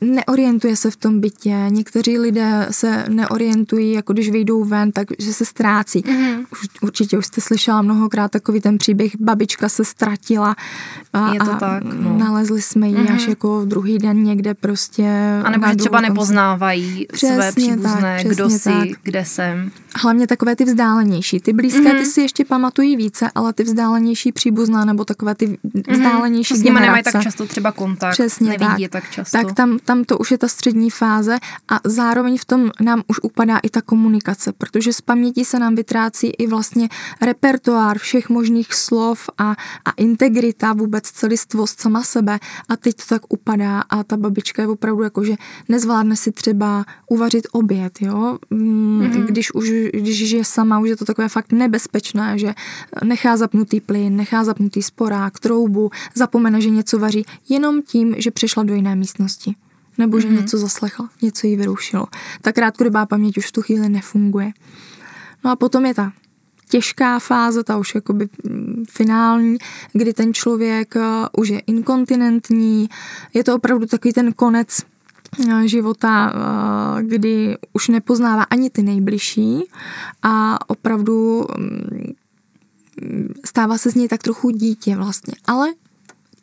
neorientuje 0.00 0.76
se 0.76 0.90
v 0.90 0.96
tom 0.96 1.20
bytě. 1.20 1.56
Někteří 1.68 2.18
lidé 2.18 2.66
se 2.70 3.04
neorientují, 3.08 3.92
jako 3.92 4.12
když 4.12 4.30
vyjdou 4.30 4.64
ven, 4.64 4.92
takže 4.92 5.32
se 5.32 5.44
ztrácí. 5.44 6.00
Mm-hmm. 6.00 6.46
Už, 6.52 6.68
určitě 6.82 7.18
už 7.18 7.26
jste 7.26 7.40
slyšela 7.40 7.82
mnohokrát 7.82 8.30
takový 8.30 8.60
ten 8.60 8.78
příběh, 8.78 9.12
babička 9.20 9.68
se 9.68 9.84
ztratila 9.84 10.56
a, 11.12 11.34
Je 11.34 11.40
to 11.40 11.52
a 11.52 11.56
tak, 11.56 11.82
no. 11.82 12.18
nalezli 12.18 12.62
jsme 12.62 12.88
ji 12.88 12.94
mm-hmm. 12.94 13.14
až 13.14 13.26
jako 13.26 13.64
druhý 13.64 13.98
den 13.98 14.24
někde 14.24 14.54
prostě. 14.54 15.08
A 15.44 15.50
nebo 15.50 15.66
že 15.66 15.76
třeba 15.76 16.00
nepoznávají 16.00 17.06
přesně 17.12 17.34
své 17.34 17.52
příbuzné, 17.52 18.18
tak, 18.22 18.32
kdo 18.32 18.48
tak. 18.64 18.88
kde 19.02 19.24
jsem. 19.24 19.70
Hlavně 19.96 20.26
takové 20.26 20.56
ty 20.56 20.64
vzdálenější. 20.64 21.40
Ty 21.40 21.52
blízké, 21.52 21.80
mm-hmm. 21.80 21.98
ty 21.98 22.04
si 22.06 22.20
ještě 22.20 22.44
pamatují 22.44 22.96
více, 22.96 23.30
ale 23.34 23.52
ty 23.52 23.62
vzdálenější 23.62 24.32
příbuzná 24.32 24.84
nebo 24.84 25.04
takové 25.04 25.34
ty 25.40 25.46
mhm. 25.46 25.82
vzdálenější 25.88 26.54
mm-hmm. 26.54 26.60
S 26.60 26.62
nimi 26.62 26.80
nemají 26.80 27.02
tak 27.02 27.22
často 27.22 27.46
třeba 27.46 27.72
kontakt, 27.72 28.12
Přesně 28.12 28.48
nevidí 28.48 28.88
tak. 28.88 29.02
tak 29.02 29.10
často. 29.10 29.38
Tak 29.38 29.52
tam, 29.54 29.78
tam 29.84 30.04
to 30.04 30.18
už 30.18 30.30
je 30.30 30.38
ta 30.38 30.48
střední 30.48 30.90
fáze 30.90 31.38
a 31.68 31.80
zároveň 31.84 32.38
v 32.38 32.44
tom 32.44 32.70
nám 32.80 33.02
už 33.06 33.20
upadá 33.22 33.58
i 33.58 33.70
ta 33.70 33.80
komunikace, 33.80 34.52
protože 34.52 34.92
z 34.92 35.00
paměti 35.00 35.44
se 35.44 35.58
nám 35.58 35.74
vytrácí 35.74 36.26
i 36.26 36.46
vlastně 36.46 36.88
repertoár 37.20 37.98
všech 37.98 38.28
možných 38.28 38.74
slov 38.74 39.30
a, 39.38 39.50
a 39.84 39.90
integrita, 39.96 40.72
vůbec 40.72 41.10
celistvost 41.10 41.80
sama 41.80 42.02
sebe 42.02 42.38
a 42.68 42.76
teď 42.76 42.94
to 42.96 43.02
tak 43.08 43.22
upadá 43.32 43.80
a 43.80 44.04
ta 44.04 44.16
babička 44.16 44.62
je 44.62 44.68
opravdu 44.68 45.02
jako, 45.02 45.24
že 45.24 45.34
nezvládne 45.68 46.16
si 46.16 46.32
třeba 46.32 46.84
uvařit 47.10 47.46
oběd, 47.52 47.92
jo, 48.00 48.38
mm-hmm. 48.52 49.24
když 49.24 49.54
už, 49.54 49.70
když 49.92 50.28
žije 50.28 50.44
sama, 50.44 50.78
už 50.78 50.88
je 50.88 50.96
to 50.96 51.04
takové 51.04 51.28
fakt 51.28 51.52
nebezpečné, 51.52 52.38
že 52.38 52.54
nechá 53.04 53.36
zapnutý 53.36 53.80
plyn, 53.80 54.16
nechá 54.16 54.44
zapnutý 54.44 54.82
sporák, 55.20 55.40
troubu, 55.40 55.90
zapomene, 56.14 56.60
že 56.60 56.70
něco 56.70 56.98
vaří, 56.98 57.24
jenom 57.48 57.82
tím, 57.82 58.14
že 58.18 58.30
přešla 58.30 58.62
do 58.62 58.74
jiné 58.74 58.96
místnosti 58.96 59.54
nebo 59.98 60.20
že 60.20 60.28
mm-hmm. 60.28 60.40
něco 60.40 60.58
zaslechla, 60.58 61.08
něco 61.22 61.46
jí 61.46 61.56
vyrušilo. 61.56 62.06
Ta 62.42 62.52
krátkodobá 62.52 63.06
paměť 63.06 63.38
už 63.38 63.46
v 63.46 63.52
tu 63.52 63.62
chvíli 63.62 63.88
nefunguje. 63.88 64.52
No 65.44 65.50
a 65.50 65.56
potom 65.56 65.86
je 65.86 65.94
ta 65.94 66.12
těžká 66.68 67.18
fáze, 67.18 67.64
ta 67.64 67.76
už 67.76 67.94
jakoby 67.94 68.28
mm, 68.44 68.84
finální, 68.90 69.58
kdy 69.92 70.12
ten 70.12 70.34
člověk 70.34 70.94
uh, 70.96 71.02
už 71.36 71.48
je 71.48 71.58
inkontinentní, 71.58 72.88
je 73.34 73.44
to 73.44 73.54
opravdu 73.54 73.86
takový 73.86 74.12
ten 74.12 74.32
konec 74.32 74.82
uh, 75.38 75.60
života, 75.60 76.32
uh, 76.32 77.02
kdy 77.02 77.56
už 77.72 77.88
nepoznává 77.88 78.42
ani 78.42 78.70
ty 78.70 78.82
nejbližší 78.82 79.64
a 80.22 80.58
opravdu 80.70 81.44
mm, 81.58 82.12
stává 83.44 83.78
se 83.78 83.90
z 83.90 83.94
něj 83.94 84.08
tak 84.08 84.22
trochu 84.22 84.50
dítě 84.50 84.96
vlastně. 84.96 85.34
Ale 85.44 85.68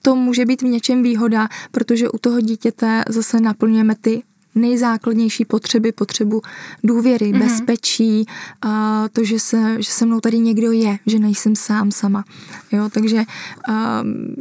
to 0.01 0.15
může 0.15 0.45
být 0.45 0.61
v 0.61 0.65
něčem 0.65 1.03
výhoda, 1.03 1.47
protože 1.71 2.09
u 2.09 2.17
toho 2.17 2.41
dítěte 2.41 3.03
zase 3.09 3.39
naplňujeme 3.39 3.95
ty 3.95 4.23
nejzákladnější 4.55 5.45
potřeby, 5.45 5.91
potřebu 5.91 6.41
důvěry, 6.83 7.25
mm-hmm. 7.25 7.39
bezpečí, 7.39 8.25
a 8.61 9.05
to, 9.13 9.23
že 9.23 9.39
se, 9.39 9.75
že 9.79 9.91
se 9.91 10.05
mnou 10.05 10.19
tady 10.19 10.39
někdo 10.39 10.71
je, 10.71 10.99
že 11.05 11.19
nejsem 11.19 11.55
sám 11.55 11.91
sama. 11.91 12.23
Jo, 12.71 12.89
takže 12.93 13.23
um, 13.69 14.35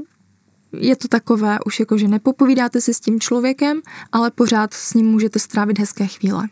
je 0.81 0.97
to 0.97 1.09
takové 1.09 1.59
už 1.67 1.81
jako, 1.81 1.99
že 1.99 2.09
nepopovídáte 2.09 2.81
si 2.81 2.95
s 2.95 3.01
tím 3.01 3.21
člověkem, 3.21 3.81
ale 4.13 4.31
pořád 4.31 4.75
s 4.75 4.95
ním 4.95 5.07
můžete 5.07 5.39
strávit 5.39 5.79
hezké 5.79 6.07
chvíle. 6.07 6.49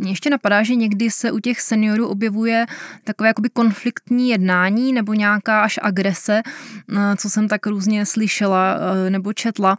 Mně 0.00 0.10
ještě 0.10 0.30
napadá, 0.30 0.62
že 0.62 0.74
někdy 0.74 1.10
se 1.10 1.32
u 1.32 1.38
těch 1.38 1.60
seniorů 1.60 2.08
objevuje 2.08 2.66
takové 3.04 3.28
jakoby 3.28 3.50
konfliktní 3.50 4.28
jednání 4.28 4.92
nebo 4.92 5.14
nějaká 5.14 5.62
až 5.62 5.78
agrese, 5.82 6.42
eh, 6.42 7.16
co 7.16 7.30
jsem 7.30 7.48
tak 7.48 7.66
různě 7.66 8.06
slyšela 8.06 8.76
eh, 9.06 9.10
nebo 9.10 9.32
četla, 9.32 9.76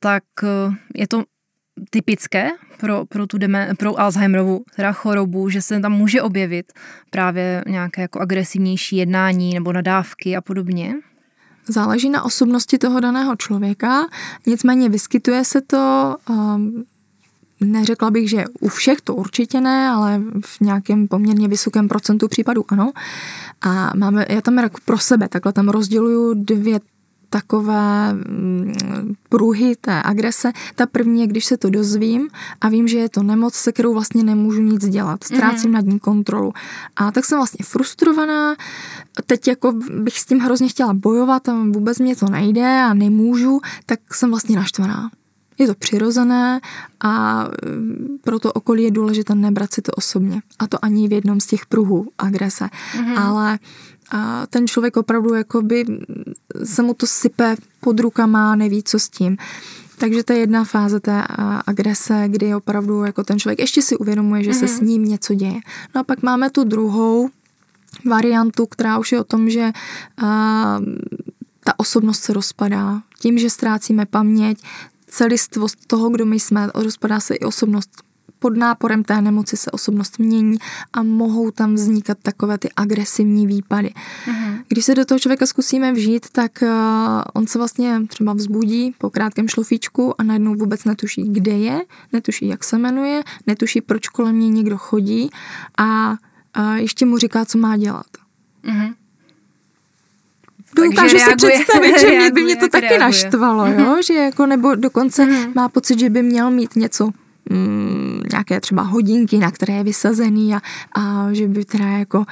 tak 0.00 0.24
eh, 0.42 0.74
je 0.94 1.08
to 1.08 1.24
typické 1.90 2.50
pro, 2.80 3.04
pro, 3.04 3.26
tu 3.26 3.38
deme, 3.38 3.70
pro 3.78 4.00
Alzheimerovu 4.00 4.64
teda 4.76 4.92
chorobu, 4.92 5.48
že 5.48 5.62
se 5.62 5.80
tam 5.80 5.92
může 5.92 6.22
objevit 6.22 6.72
právě 7.10 7.64
nějaké 7.66 8.02
jako 8.02 8.20
agresivnější 8.20 8.96
jednání 8.96 9.54
nebo 9.54 9.72
nadávky 9.72 10.36
a 10.36 10.40
podobně? 10.40 10.94
Záleží 11.68 12.10
na 12.10 12.22
osobnosti 12.22 12.78
toho 12.78 13.00
daného 13.00 13.36
člověka, 13.36 14.06
nicméně 14.46 14.88
vyskytuje 14.88 15.44
se 15.44 15.60
to, 15.60 16.16
um, 16.28 16.84
neřekla 17.64 18.10
bych, 18.10 18.30
že 18.30 18.44
u 18.60 18.68
všech 18.68 19.00
to 19.00 19.14
určitě 19.14 19.60
ne, 19.60 19.88
ale 19.88 20.22
v 20.44 20.60
nějakém 20.60 21.08
poměrně 21.08 21.48
vysokém 21.48 21.88
procentu 21.88 22.28
případů 22.28 22.64
ano. 22.68 22.92
A 23.62 23.96
máme, 23.96 24.26
já 24.28 24.40
tam 24.40 24.58
jako 24.58 24.78
pro 24.84 24.98
sebe 24.98 25.28
takhle 25.28 25.52
tam 25.52 25.68
rozděluju 25.68 26.34
dvě 26.34 26.80
takové 27.32 28.12
mm, 28.12 28.74
pruhy 29.28 29.76
té 29.80 30.02
agrese. 30.04 30.52
Ta 30.74 30.86
první 30.86 31.20
je, 31.20 31.26
když 31.26 31.44
se 31.44 31.56
to 31.56 31.70
dozvím 31.70 32.28
a 32.60 32.68
vím, 32.68 32.88
že 32.88 32.98
je 32.98 33.08
to 33.08 33.22
nemoc, 33.22 33.54
se 33.54 33.72
kterou 33.72 33.94
vlastně 33.94 34.24
nemůžu 34.24 34.62
nic 34.62 34.88
dělat. 34.88 35.24
Ztrácím 35.24 35.70
mm-hmm. 35.70 35.74
nad 35.74 35.84
ní 35.84 35.98
kontrolu. 35.98 36.52
A 36.96 37.12
tak 37.12 37.24
jsem 37.24 37.38
vlastně 37.38 37.64
frustrovaná. 37.64 38.56
Teď 39.26 39.48
jako 39.48 39.72
bych 40.02 40.20
s 40.20 40.26
tím 40.26 40.38
hrozně 40.38 40.68
chtěla 40.68 40.94
bojovat 40.94 41.48
a 41.48 41.52
vůbec 41.52 41.98
mě 41.98 42.16
to 42.16 42.26
nejde 42.26 42.80
a 42.80 42.94
nemůžu, 42.94 43.60
tak 43.86 44.14
jsem 44.14 44.30
vlastně 44.30 44.56
naštvaná. 44.56 45.10
Je 45.62 45.68
to 45.68 45.74
přirozené 45.74 46.60
a 47.00 47.44
mm, 47.66 48.18
pro 48.24 48.38
to 48.38 48.52
okolí 48.52 48.82
je 48.82 48.90
důležité 48.90 49.34
nebrat 49.34 49.74
si 49.74 49.82
to 49.82 49.92
osobně. 49.92 50.42
A 50.58 50.66
to 50.66 50.84
ani 50.84 51.08
v 51.08 51.12
jednom 51.12 51.40
z 51.40 51.46
těch 51.46 51.66
pruhů 51.66 52.08
agrese. 52.18 52.64
Mm-hmm. 52.64 53.18
Ale 53.18 53.58
a 54.12 54.46
ten 54.46 54.66
člověk 54.66 54.96
opravdu 54.96 55.34
jakoby 55.34 55.84
se 56.64 56.82
mu 56.82 56.94
to 56.94 57.06
sype 57.06 57.56
pod 57.80 58.00
rukama, 58.00 58.56
neví, 58.56 58.82
co 58.82 58.98
s 58.98 59.08
tím. 59.08 59.36
Takže 59.98 60.24
to 60.24 60.32
je 60.32 60.38
jedna 60.38 60.64
fáze 60.64 61.00
té 61.00 61.22
agrese, 61.66 62.24
kdy 62.26 62.54
opravdu 62.54 63.04
jako 63.04 63.24
ten 63.24 63.38
člověk 63.38 63.58
ještě 63.58 63.82
si 63.82 63.96
uvědomuje, 63.96 64.44
že 64.44 64.50
mm-hmm. 64.50 64.58
se 64.58 64.68
s 64.68 64.80
mhm. 64.80 64.88
ním 64.88 65.04
něco 65.04 65.34
děje. 65.34 65.60
No 65.94 66.00
a 66.00 66.04
pak 66.04 66.22
máme 66.22 66.50
tu 66.50 66.64
druhou 66.64 67.30
variantu, 68.10 68.66
která 68.66 68.98
už 68.98 69.12
je 69.12 69.20
o 69.20 69.24
tom, 69.24 69.50
že 69.50 69.72
a, 70.22 70.80
ta 71.64 71.74
osobnost 71.76 72.20
se 72.20 72.32
rozpadá. 72.32 73.02
Tím, 73.18 73.38
že 73.38 73.50
ztrácíme 73.50 74.06
paměť, 74.06 74.62
celistvost 75.12 75.86
toho, 75.86 76.10
kdo 76.10 76.26
my 76.26 76.40
jsme, 76.40 76.68
rozpadá 76.74 77.20
se 77.20 77.34
i 77.34 77.44
osobnost 77.44 78.02
pod 78.38 78.56
náporem 78.56 79.04
té 79.04 79.20
nemoci 79.20 79.56
se 79.56 79.70
osobnost 79.70 80.18
mění 80.18 80.58
a 80.92 81.02
mohou 81.02 81.50
tam 81.50 81.74
vznikat 81.74 82.18
takové 82.22 82.58
ty 82.58 82.68
agresivní 82.76 83.46
výpady. 83.46 83.88
Mm-hmm. 84.26 84.62
Když 84.68 84.84
se 84.84 84.94
do 84.94 85.04
toho 85.04 85.18
člověka 85.18 85.46
zkusíme 85.46 85.92
vžít, 85.92 86.26
tak 86.32 86.52
uh, 86.62 86.68
on 87.34 87.46
se 87.46 87.58
vlastně 87.58 88.00
třeba 88.08 88.32
vzbudí 88.32 88.94
po 88.98 89.10
krátkém 89.10 89.48
šlofíčku 89.48 90.20
a 90.20 90.22
najednou 90.24 90.54
vůbec 90.54 90.84
netuší, 90.84 91.22
kde 91.28 91.52
je, 91.52 91.80
netuší, 92.12 92.46
jak 92.46 92.64
se 92.64 92.78
jmenuje, 92.78 93.22
netuší, 93.46 93.80
proč 93.80 94.08
kolem 94.08 94.40
něj 94.40 94.50
někdo 94.50 94.78
chodí 94.78 95.30
a 95.78 96.10
uh, 96.10 96.74
ještě 96.74 97.06
mu 97.06 97.18
říká, 97.18 97.44
co 97.44 97.58
má 97.58 97.76
dělat. 97.76 98.06
Mm-hmm. 98.64 98.94
Dokážu 100.76 101.18
si 101.18 101.36
představit, 101.36 102.00
že 102.00 102.06
mě, 102.06 102.30
by 102.30 102.42
mě 102.42 102.56
to 102.56 102.68
taky 102.68 102.80
reaguje. 102.80 103.00
naštvalo, 103.00 103.66
jo? 103.66 103.96
Že 104.06 104.14
jako 104.14 104.46
nebo 104.46 104.74
dokonce 104.74 105.24
mm-hmm. 105.24 105.52
má 105.54 105.68
pocit, 105.68 105.98
že 105.98 106.10
by 106.10 106.22
měl 106.22 106.50
mít 106.50 106.76
něco 106.76 107.10
mm, 107.50 108.22
nějaké 108.32 108.60
třeba 108.60 108.82
hodinky, 108.82 109.38
na 109.38 109.50
které 109.50 109.74
je 109.74 109.84
vysazený 109.84 110.54
a, 110.54 110.60
a 111.00 111.28
že 111.32 111.48
by 111.48 111.64
teda 111.64 111.86
jako 111.86 112.24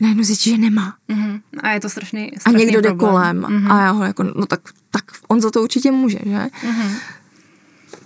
najednou 0.00 0.24
zjistí, 0.24 0.50
že 0.50 0.58
nemá. 0.58 0.94
Mm-hmm. 1.08 1.40
A 1.62 1.70
je 1.72 1.80
to 1.80 1.88
strašný, 1.88 2.30
strašný 2.38 2.54
A 2.54 2.64
někdo 2.64 2.80
jde 2.80 2.94
kolem 2.94 3.40
mm-hmm. 3.42 3.72
a 3.72 3.82
já 3.84 3.90
ho 3.90 4.04
jako, 4.04 4.22
no 4.22 4.46
tak, 4.46 4.60
tak 4.90 5.04
on 5.28 5.40
za 5.40 5.50
to 5.50 5.62
určitě 5.62 5.90
může, 5.90 6.18
že? 6.24 6.30
Mm-hmm. 6.30 6.90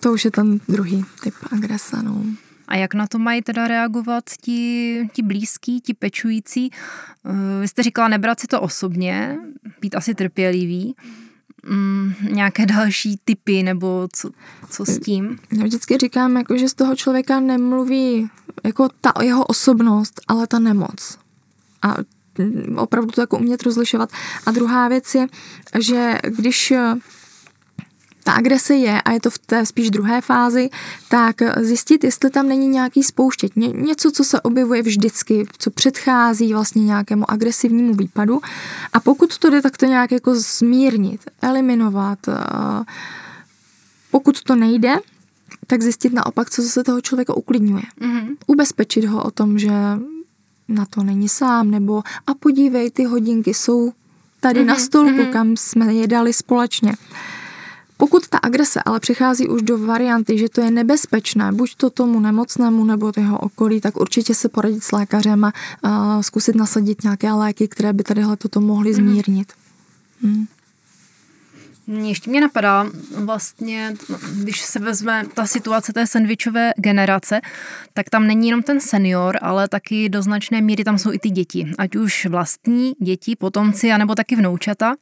To 0.00 0.12
už 0.12 0.24
je 0.24 0.30
ten 0.30 0.60
druhý 0.68 1.04
typ 1.22 1.34
agresa, 1.52 2.02
no. 2.02 2.24
A 2.68 2.76
jak 2.76 2.94
na 2.94 3.06
to 3.06 3.18
mají 3.18 3.42
teda 3.42 3.68
reagovat 3.68 4.24
ti, 4.40 5.08
ti 5.12 5.22
blízký, 5.22 5.80
ti 5.80 5.94
pečující? 5.94 6.70
Eh, 7.24 7.60
vy 7.60 7.68
jste 7.68 7.82
říkala 7.82 8.08
nebrat 8.08 8.40
si 8.40 8.46
to 8.46 8.60
osobně, 8.60 9.38
být 9.80 9.94
asi 9.94 10.14
trpělivý. 10.14 10.94
Mm, 11.68 12.12
nějaké 12.30 12.66
další 12.66 13.20
typy 13.24 13.62
nebo 13.62 14.08
co, 14.12 14.30
co 14.70 14.84
s 14.84 14.98
tím? 14.98 15.38
Já 15.52 15.64
vždycky 15.64 15.98
říkám, 15.98 16.36
jako, 16.36 16.56
že 16.56 16.68
z 16.68 16.74
toho 16.74 16.96
člověka 16.96 17.40
nemluví 17.40 18.30
jako 18.64 18.88
ta 19.00 19.12
jeho 19.22 19.44
osobnost, 19.44 20.20
ale 20.28 20.46
ta 20.46 20.58
nemoc. 20.58 21.18
A 21.82 21.94
opravdu 22.76 23.10
to 23.10 23.20
jako 23.20 23.38
umět 23.38 23.62
rozlišovat. 23.62 24.10
A 24.46 24.50
druhá 24.50 24.88
věc 24.88 25.14
je, 25.14 25.26
že 25.80 26.18
když 26.22 26.72
ta 28.26 28.32
agrese 28.32 28.74
je, 28.74 29.02
a 29.02 29.12
je 29.12 29.20
to 29.20 29.30
v 29.30 29.38
té 29.38 29.66
spíš 29.66 29.90
druhé 29.90 30.20
fázi, 30.20 30.70
tak 31.08 31.36
zjistit, 31.60 32.04
jestli 32.04 32.30
tam 32.30 32.48
není 32.48 32.68
nějaký 32.68 33.02
spouštět. 33.02 33.56
Ně, 33.56 33.68
něco, 33.68 34.10
co 34.10 34.24
se 34.24 34.40
objevuje 34.40 34.82
vždycky, 34.82 35.46
co 35.58 35.70
předchází 35.70 36.52
vlastně 36.52 36.84
nějakému 36.84 37.30
agresivnímu 37.30 37.94
výpadu. 37.94 38.40
A 38.92 39.00
pokud 39.00 39.38
to 39.38 39.50
jde, 39.50 39.62
tak 39.62 39.76
to 39.76 39.86
nějak 39.86 40.12
jako 40.12 40.34
zmírnit, 40.34 41.20
eliminovat. 41.42 42.18
Pokud 44.10 44.42
to 44.42 44.56
nejde, 44.56 44.94
tak 45.66 45.82
zjistit 45.82 46.12
naopak, 46.12 46.50
co 46.50 46.62
se 46.62 46.84
toho 46.84 47.00
člověka 47.00 47.34
uklidňuje. 47.34 47.82
Mm-hmm. 48.00 48.36
Ubezpečit 48.46 49.04
ho 49.04 49.24
o 49.24 49.30
tom, 49.30 49.58
že 49.58 49.70
na 50.68 50.86
to 50.90 51.02
není 51.02 51.28
sám, 51.28 51.70
nebo 51.70 52.02
a 52.26 52.34
podívej, 52.34 52.90
ty 52.90 53.04
hodinky 53.04 53.54
jsou 53.54 53.92
tady 54.40 54.60
mm-hmm. 54.60 54.66
na 54.66 54.76
stolku, 54.76 55.10
mm-hmm. 55.10 55.32
kam 55.32 55.56
jsme 55.56 55.94
je 55.94 56.06
dali 56.06 56.32
společně. 56.32 56.92
Pokud 57.96 58.28
ta 58.28 58.38
agrese 58.38 58.80
ale 58.84 59.00
přichází 59.00 59.48
už 59.48 59.62
do 59.62 59.78
varianty, 59.78 60.38
že 60.38 60.48
to 60.48 60.60
je 60.60 60.70
nebezpečné, 60.70 61.52
buď 61.52 61.74
to 61.74 61.90
tomu 61.90 62.20
nemocnému 62.20 62.84
nebo 62.84 63.12
jeho 63.16 63.38
okolí, 63.38 63.80
tak 63.80 63.96
určitě 63.96 64.34
se 64.34 64.48
poradit 64.48 64.84
s 64.84 64.92
lékařem 64.92 65.44
a, 65.44 65.52
a 65.82 66.22
zkusit 66.22 66.56
nasadit 66.56 67.02
nějaké 67.02 67.32
léky, 67.32 67.68
které 67.68 67.92
by 67.92 68.02
tadyhle 68.02 68.36
toto 68.36 68.60
mohly 68.60 68.90
mhm. 68.90 68.96
zmírnit. 68.96 69.52
Hmm. 70.22 70.46
Ještě 71.86 72.30
mě 72.30 72.40
napadá 72.40 72.86
vlastně, 73.14 73.94
když 74.34 74.60
se 74.60 74.78
vezme 74.78 75.24
ta 75.34 75.46
situace 75.46 75.92
té 75.92 76.06
sandvičové 76.06 76.72
generace, 76.76 77.40
tak 77.94 78.10
tam 78.10 78.26
není 78.26 78.48
jenom 78.48 78.62
ten 78.62 78.80
senior, 78.80 79.38
ale 79.42 79.68
taky 79.68 80.08
do 80.08 80.22
značné 80.22 80.60
míry 80.60 80.84
tam 80.84 80.98
jsou 80.98 81.12
i 81.12 81.18
ty 81.18 81.30
děti. 81.30 81.72
Ať 81.78 81.96
už 81.96 82.26
vlastní 82.26 82.92
děti, 83.00 83.36
potomci, 83.36 83.92
anebo 83.92 84.14
taky 84.14 84.36
vnoučata 84.36 84.94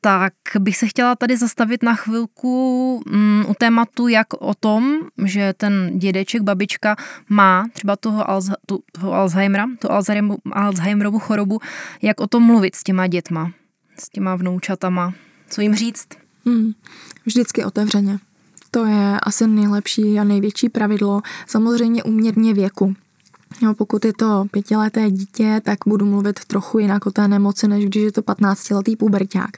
tak 0.00 0.32
bych 0.58 0.76
se 0.76 0.86
chtěla 0.86 1.16
tady 1.16 1.36
zastavit 1.36 1.82
na 1.82 1.94
chvilku 1.94 2.94
um, 3.06 3.46
u 3.48 3.54
tématu, 3.54 4.08
jak 4.08 4.26
o 4.34 4.54
tom, 4.54 4.98
že 5.24 5.52
ten 5.56 5.98
dědeček, 5.98 6.42
babička 6.42 6.96
má 7.28 7.66
třeba 7.72 7.96
toho, 7.96 8.30
Alz, 8.30 8.50
tu, 8.66 8.82
toho 8.92 9.12
Alzheimera, 9.12 9.66
tu 9.78 9.88
Alzheimerovu 10.52 11.18
chorobu, 11.18 11.60
jak 12.02 12.20
o 12.20 12.26
tom 12.26 12.42
mluvit 12.42 12.74
s 12.74 12.82
těma 12.82 13.06
dětma, 13.06 13.50
s 13.98 14.08
těma 14.08 14.36
vnoučatama, 14.36 15.14
co 15.48 15.60
jim 15.60 15.74
říct? 15.74 16.08
Hmm, 16.46 16.72
vždycky 17.26 17.64
otevřeně. 17.64 18.18
To 18.70 18.84
je 18.84 19.20
asi 19.22 19.46
nejlepší 19.46 20.18
a 20.18 20.24
největší 20.24 20.68
pravidlo. 20.68 21.22
Samozřejmě 21.46 22.02
uměrně 22.02 22.54
věku. 22.54 22.94
Jo, 23.62 23.74
pokud 23.74 24.04
je 24.04 24.12
to 24.12 24.44
pětileté 24.50 25.10
dítě, 25.10 25.60
tak 25.64 25.78
budu 25.86 26.06
mluvit 26.06 26.44
trochu 26.44 26.78
jinak 26.78 27.06
o 27.06 27.10
té 27.10 27.28
nemoci, 27.28 27.68
než 27.68 27.84
když 27.84 28.02
je 28.02 28.12
to 28.12 28.22
15-letý 28.22 28.96
puberták. 28.96 29.50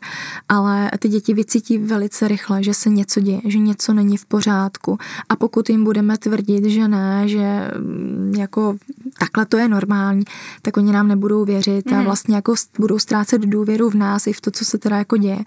Ale 0.49 0.91
ty 0.99 1.09
děti 1.09 1.35
vycítí 1.35 1.79
velice 1.79 2.29
rychle, 2.29 2.63
že 2.63 2.75
se 2.75 2.91
něco 2.91 3.21
děje, 3.21 3.41
že 3.45 3.59
něco 3.59 3.93
není 3.95 4.17
v 4.17 4.27
pořádku. 4.27 4.99
A 5.29 5.37
pokud 5.37 5.71
jim 5.71 5.85
budeme 5.85 6.19
tvrdit, 6.19 6.65
že 6.65 6.89
ne, 6.89 7.29
že 7.29 7.71
mm, 7.79 8.35
jako 8.39 8.77
takhle 9.19 9.47
to 9.47 9.57
je 9.57 9.69
normální, 9.69 10.25
tak 10.63 10.77
oni 10.77 10.93
nám 10.93 11.09
nebudou 11.09 11.45
věřit 11.45 11.93
a 11.93 11.95
mhm. 11.95 12.05
vlastně 12.05 12.35
jako 12.35 12.55
budou 12.79 12.99
ztrácet 12.99 13.43
důvěru 13.43 13.91
v 13.91 13.95
nás 13.95 14.27
i 14.27 14.33
v 14.33 14.41
to, 14.41 14.51
co 14.51 14.65
se 14.65 14.79
teda 14.79 14.97
jako 14.97 15.17
děje. 15.17 15.45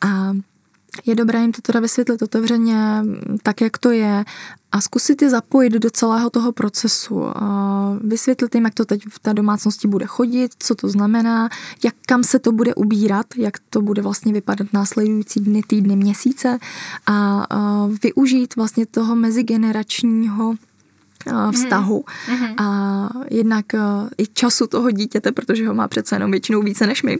A 0.00 0.32
je 1.06 1.14
dobré 1.14 1.40
jim 1.40 1.52
to 1.52 1.62
teda 1.62 1.80
vysvětlit 1.80 2.22
otevřeně, 2.22 3.02
tak 3.42 3.60
jak 3.60 3.78
to 3.78 3.90
je 3.90 4.24
a 4.72 4.80
zkusit 4.80 5.22
je 5.22 5.30
zapojit 5.30 5.70
do 5.70 5.90
celého 5.90 6.30
toho 6.30 6.52
procesu. 6.52 7.22
Vysvětlit 8.00 8.54
jim, 8.54 8.64
jak 8.64 8.74
to 8.74 8.84
teď 8.84 9.02
v 9.08 9.18
té 9.18 9.34
domácnosti 9.34 9.88
bude 9.88 10.06
chodit, 10.06 10.52
co 10.58 10.74
to 10.74 10.88
znamená, 10.88 11.48
jak 11.84 11.94
kam 12.06 12.24
se 12.24 12.38
to 12.38 12.52
bude 12.52 12.74
ubírat, 12.74 13.26
jak 13.36 13.54
to 13.70 13.82
bude 13.82 14.02
vlastně 14.02 14.32
vypadat 14.32 14.72
následující 14.72 15.40
dny, 15.40 15.62
týdny, 15.66 15.96
měsíce 15.96 16.58
a 17.06 17.46
využít 18.02 18.56
vlastně 18.56 18.86
toho 18.86 19.16
mezigeneračního. 19.16 20.54
Vztahu 21.52 22.04
mm-hmm. 22.26 22.54
a 22.64 23.08
jednak 23.30 23.66
i 24.18 24.26
času 24.26 24.66
toho 24.66 24.90
dítěte, 24.90 25.32
protože 25.32 25.68
ho 25.68 25.74
má 25.74 25.88
přece 25.88 26.14
jenom 26.14 26.30
většinou 26.30 26.62
více 26.62 26.86
než 26.86 27.02
my, 27.02 27.18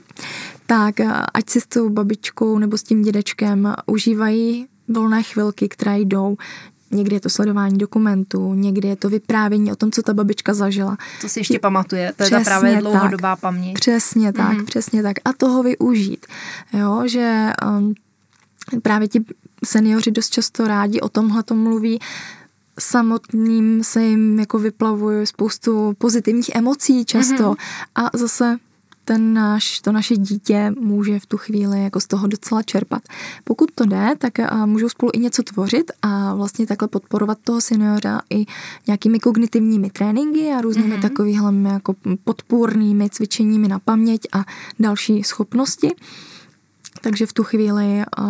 tak 0.67 0.95
ať 1.35 1.51
si 1.51 1.61
s 1.61 1.67
tou 1.67 1.89
babičkou 1.89 2.59
nebo 2.59 2.79
s 2.79 2.83
tím 2.83 3.03
dědečkem 3.03 3.75
užívají 3.87 4.67
volné 4.89 5.23
chvilky, 5.23 5.69
které 5.69 6.01
jdou. 6.01 6.37
Někdy 6.93 7.17
je 7.17 7.21
to 7.21 7.31
sledování 7.31 7.79
dokumentů, 7.79 8.55
někdy 8.55 8.89
je 8.89 8.97
to 8.97 9.09
vyprávění 9.09 9.73
o 9.73 9.77
tom, 9.77 9.93
co 9.93 10.03
ta 10.03 10.15
babička 10.15 10.55
zažila. 10.55 10.97
To 11.21 11.29
si 11.29 11.41
ještě 11.41 11.59
pamatuje, 11.59 12.13
to 12.17 12.25
je 12.25 12.31
ta 12.31 12.41
právě 12.41 12.77
dlouhodobá 12.81 13.37
tak, 13.37 13.41
paměť. 13.41 13.75
Přesně 13.75 14.33
tak, 14.33 14.53
mm-hmm. 14.53 14.65
přesně 14.65 15.03
tak. 15.03 15.17
A 15.25 15.33
toho 15.33 15.63
využít. 15.63 16.27
Jo, 16.73 17.03
že 17.07 17.51
um, 17.79 17.95
právě 18.83 19.09
ti 19.09 19.25
seniori 19.65 20.11
dost 20.11 20.31
často 20.31 20.67
rádi 20.67 21.01
o 21.01 21.09
tomhle 21.09 21.45
mluví, 21.53 21.99
samotným 22.79 23.85
se 23.85 24.03
jim 24.03 24.39
jako 24.39 24.59
vyplavuje 24.59 25.27
spoustu 25.27 25.93
pozitivních 25.99 26.51
emocí 26.55 27.05
často 27.05 27.53
mm-hmm. 27.53 27.57
a 27.95 28.11
zase 28.19 28.57
ten 29.05 29.35
náš, 29.35 29.81
to 29.81 29.93
naše 29.93 30.17
dítě 30.17 30.73
může 30.81 31.19
v 31.19 31.27
tu 31.27 31.37
chvíli 31.37 31.85
jako 31.85 32.01
z 32.01 32.07
toho 32.07 32.27
docela 32.27 32.63
čerpat. 32.63 33.03
Pokud 33.45 33.71
to 33.75 33.85
jde, 33.85 34.09
tak 34.19 34.33
můžou 34.65 34.89
spolu 34.89 35.11
i 35.15 35.19
něco 35.19 35.43
tvořit 35.43 35.93
a 36.03 36.35
vlastně 36.35 36.67
takhle 36.67 36.89
podporovat 36.89 37.39
toho 37.45 37.61
seniora 37.61 38.21
i 38.31 38.47
nějakými 38.87 39.21
kognitivními 39.21 39.91
tréninky 39.91 40.53
a 40.53 40.61
různými 40.61 40.97
mm-hmm. 40.97 41.03
takovými 41.03 41.69
jako 41.69 41.95
podpůrnými 42.25 43.11
cvičeními 43.11 43.69
na 43.69 43.79
paměť 43.79 44.21
a 44.33 44.45
další 44.79 45.23
schopnosti. 45.23 45.91
Takže 47.01 47.27
v 47.27 47.33
tu 47.33 47.45
chvíli 47.45 48.05
uh, 48.19 48.25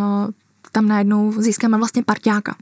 tam 0.71 0.87
najednou 0.87 1.41
získáme 1.41 1.77
vlastně 1.77 2.03
parťáka 2.03 2.55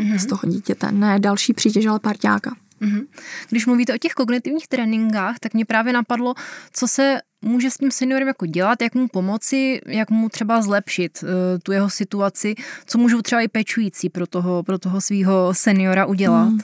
mm-hmm. 0.00 0.18
z 0.18 0.26
toho 0.26 0.40
dítěte, 0.46 0.92
ne 0.92 1.18
další 1.18 1.52
přítěž, 1.52 1.86
ale 1.86 1.98
parťáka. 1.98 2.56
Mm-hmm. 2.82 3.06
Když 3.48 3.66
mluvíte 3.66 3.94
o 3.94 3.98
těch 3.98 4.12
kognitivních 4.12 4.68
tréninkách, 4.68 5.38
tak 5.38 5.54
mě 5.54 5.64
právě 5.64 5.92
napadlo, 5.92 6.34
co 6.72 6.88
se 6.88 7.20
může 7.42 7.70
s 7.70 7.76
tím 7.76 7.90
seniorem 7.90 8.28
jako 8.28 8.46
dělat, 8.46 8.82
jak 8.82 8.94
mu 8.94 9.08
pomoci, 9.08 9.80
jak 9.86 10.10
mu 10.10 10.28
třeba 10.28 10.62
zlepšit 10.62 11.22
uh, 11.22 11.28
tu 11.62 11.72
jeho 11.72 11.90
situaci, 11.90 12.54
co 12.86 12.98
můžou 12.98 13.22
třeba 13.22 13.40
i 13.40 13.48
pečující 13.48 14.08
pro 14.08 14.26
toho, 14.26 14.62
pro 14.62 14.78
toho 14.78 15.00
svého 15.00 15.54
seniora 15.54 16.06
udělat. 16.06 16.48
Mm. 16.48 16.60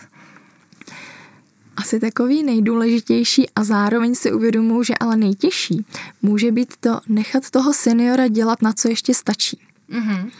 Asi 1.76 2.00
takový 2.00 2.42
nejdůležitější 2.42 3.50
a 3.50 3.64
zároveň 3.64 4.14
si 4.14 4.32
uvědomuji, 4.32 4.82
že 4.82 4.94
ale 5.00 5.16
nejtěžší 5.16 5.86
může 6.22 6.52
být 6.52 6.76
to 6.80 7.00
nechat 7.08 7.50
toho 7.50 7.72
seniora 7.72 8.28
dělat, 8.28 8.62
na 8.62 8.72
co 8.72 8.88
ještě 8.88 9.14
stačí. 9.14 9.60
Mm-hmm. 9.90 10.30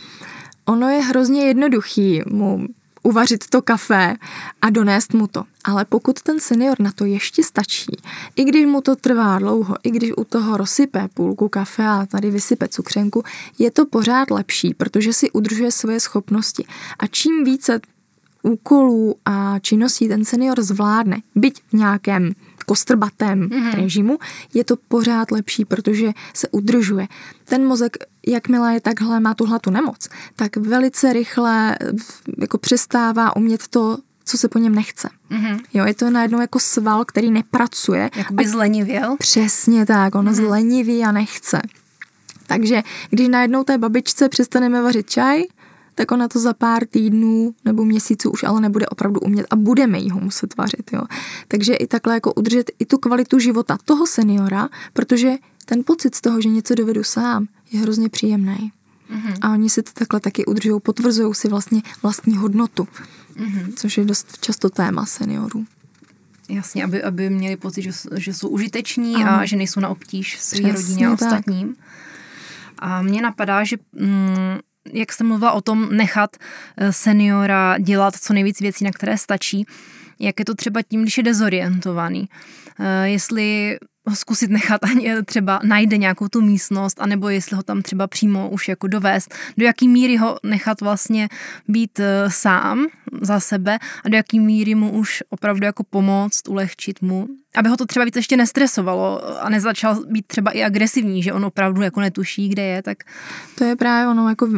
Ono 0.64 0.88
je 0.88 1.00
hrozně 1.00 1.46
jednoduchý 1.46 2.22
mu 2.26 2.66
uvařit 3.06 3.46
to 3.50 3.62
kafe 3.62 4.16
a 4.62 4.70
donést 4.70 5.14
mu 5.14 5.26
to. 5.26 5.44
Ale 5.64 5.84
pokud 5.84 6.22
ten 6.22 6.40
senior 6.40 6.80
na 6.80 6.92
to 6.92 7.04
ještě 7.04 7.44
stačí, 7.44 7.96
i 8.36 8.44
když 8.44 8.66
mu 8.66 8.80
to 8.80 8.96
trvá 8.96 9.38
dlouho, 9.38 9.76
i 9.82 9.90
když 9.90 10.12
u 10.16 10.24
toho 10.24 10.56
rozsype 10.56 11.08
půlku 11.14 11.48
kafe 11.48 11.86
a 11.86 12.06
tady 12.06 12.30
vysype 12.30 12.68
cukřenku, 12.68 13.22
je 13.58 13.70
to 13.70 13.86
pořád 13.86 14.30
lepší, 14.30 14.74
protože 14.74 15.12
si 15.12 15.30
udržuje 15.30 15.70
svoje 15.72 16.00
schopnosti. 16.00 16.64
A 16.98 17.06
čím 17.06 17.44
více 17.44 17.80
úkolů 18.46 19.14
a 19.24 19.58
činností 19.58 20.08
ten 20.08 20.24
senior 20.24 20.62
zvládne, 20.62 21.22
byť 21.34 21.62
v 21.68 21.72
nějakém 21.72 22.32
kostrbatém 22.66 23.48
mm-hmm. 23.48 23.74
režimu, 23.74 24.18
je 24.54 24.64
to 24.64 24.76
pořád 24.88 25.30
lepší, 25.30 25.64
protože 25.64 26.12
se 26.34 26.48
udržuje. 26.48 27.08
Ten 27.44 27.66
mozek, 27.66 27.96
jakmile 28.26 28.74
je 28.74 28.80
takhle, 28.80 29.20
má 29.20 29.34
tuhle 29.34 29.58
tu 29.58 29.70
nemoc, 29.70 30.08
tak 30.36 30.56
velice 30.56 31.12
rychle 31.12 31.78
jako 32.38 32.58
přestává 32.58 33.36
umět 33.36 33.68
to, 33.68 33.98
co 34.24 34.38
se 34.38 34.48
po 34.48 34.58
něm 34.58 34.74
nechce. 34.74 35.08
Mm-hmm. 35.30 35.60
Jo, 35.74 35.84
je 35.84 35.94
to 35.94 36.10
najednou 36.10 36.40
jako 36.40 36.60
sval, 36.60 37.04
který 37.04 37.30
nepracuje. 37.30 38.10
Jakoby 38.16 38.48
zlenivěl? 38.48 39.16
Přesně 39.18 39.86
tak, 39.86 40.14
ono 40.14 40.30
mm-hmm. 40.30 40.46
zleniví 40.46 41.04
a 41.04 41.12
nechce. 41.12 41.62
Takže 42.46 42.82
když 43.10 43.28
najednou 43.28 43.64
té 43.64 43.78
babičce 43.78 44.28
přestaneme 44.28 44.82
vařit 44.82 45.10
čaj, 45.10 45.42
tak 45.98 46.12
ona 46.12 46.28
to 46.28 46.38
za 46.38 46.52
pár 46.54 46.86
týdnů 46.86 47.54
nebo 47.64 47.84
měsíců 47.84 48.30
už 48.30 48.44
ale 48.44 48.60
nebude 48.60 48.86
opravdu 48.86 49.20
umět 49.20 49.46
a 49.50 49.56
budeme 49.56 49.98
jí 49.98 50.10
ho 50.10 50.20
muset 50.20 50.56
vařit. 50.56 50.90
Jo. 50.92 51.02
Takže 51.48 51.74
i 51.74 51.86
takhle 51.86 52.14
jako 52.14 52.32
udržet 52.34 52.70
i 52.78 52.86
tu 52.86 52.98
kvalitu 52.98 53.38
života 53.38 53.78
toho 53.84 54.06
seniora, 54.06 54.68
protože 54.92 55.32
ten 55.64 55.82
pocit 55.84 56.14
z 56.14 56.20
toho, 56.20 56.40
že 56.40 56.48
něco 56.48 56.74
dovedu 56.74 57.04
sám, 57.04 57.46
je 57.72 57.80
hrozně 57.80 58.08
příjemný. 58.08 58.72
Mm-hmm. 59.10 59.34
A 59.40 59.52
oni 59.52 59.70
si 59.70 59.82
to 59.82 59.90
takhle 59.94 60.20
taky 60.20 60.44
udržují, 60.44 60.80
potvrzují 60.80 61.34
si 61.34 61.48
vlastně 61.48 61.82
vlastní 62.02 62.36
hodnotu, 62.36 62.88
mm-hmm. 63.36 63.72
což 63.76 63.98
je 63.98 64.04
dost 64.04 64.38
často 64.40 64.70
téma 64.70 65.06
seniorů. 65.06 65.64
Jasně, 66.48 66.84
aby, 66.84 67.02
aby 67.02 67.30
měli 67.30 67.56
pocit, 67.56 67.82
že, 67.82 67.90
že 68.16 68.34
jsou 68.34 68.48
užiteční 68.48 69.14
ano. 69.14 69.30
a 69.30 69.44
že 69.44 69.56
nejsou 69.56 69.80
na 69.80 69.88
obtíž 69.88 70.40
své 70.40 70.72
rodině 70.72 71.06
a 71.06 71.12
ostatním. 71.12 71.74
Tak. 71.74 71.84
A 72.78 73.02
mně 73.02 73.22
napadá, 73.22 73.64
že 73.64 73.76
mm, 73.92 74.58
jak 74.92 75.12
jste 75.12 75.24
mluvila 75.24 75.52
o 75.52 75.60
tom, 75.60 75.96
nechat 75.96 76.36
eh, 76.76 76.92
seniora 76.92 77.78
dělat 77.78 78.16
co 78.16 78.32
nejvíc 78.32 78.60
věcí, 78.60 78.84
na 78.84 78.90
které 78.90 79.18
stačí, 79.18 79.66
jak 80.20 80.38
je 80.38 80.44
to 80.44 80.54
třeba 80.54 80.82
tím, 80.82 81.02
když 81.02 81.18
je 81.18 81.22
dezorientovaný. 81.22 82.28
Eh, 82.80 83.08
jestli 83.08 83.78
ho 84.06 84.16
zkusit 84.16 84.50
nechat 84.50 84.84
ani 84.84 85.22
třeba 85.24 85.60
najde 85.64 85.96
nějakou 85.96 86.28
tu 86.28 86.40
místnost, 86.40 87.00
anebo 87.00 87.28
jestli 87.28 87.56
ho 87.56 87.62
tam 87.62 87.82
třeba 87.82 88.06
přímo 88.06 88.50
už 88.50 88.68
jako 88.68 88.86
dovést, 88.86 89.34
do 89.56 89.64
jaký 89.64 89.88
míry 89.88 90.16
ho 90.16 90.38
nechat 90.42 90.80
vlastně 90.80 91.28
být 91.68 92.00
eh, 92.00 92.30
sám 92.30 92.86
za 93.20 93.40
sebe 93.40 93.78
a 94.04 94.08
do 94.08 94.16
jaký 94.16 94.40
míry 94.40 94.74
mu 94.74 94.90
už 94.90 95.22
opravdu 95.30 95.64
jako 95.64 95.84
pomoct, 95.84 96.48
ulehčit 96.48 97.02
mu 97.02 97.28
aby 97.56 97.68
ho 97.68 97.76
to 97.76 97.86
třeba 97.86 98.04
víc 98.04 98.16
ještě 98.16 98.36
nestresovalo 98.36 99.22
a 99.42 99.48
nezačal 99.48 100.04
být 100.08 100.26
třeba 100.26 100.50
i 100.50 100.62
agresivní, 100.62 101.22
že 101.22 101.32
on 101.32 101.44
opravdu 101.44 101.82
jako 101.82 102.00
netuší, 102.00 102.48
kde 102.48 102.62
je, 102.62 102.82
tak... 102.82 102.98
To 103.58 103.64
je 103.64 103.76
právě 103.76 104.08
ono, 104.08 104.28
jako 104.28 104.48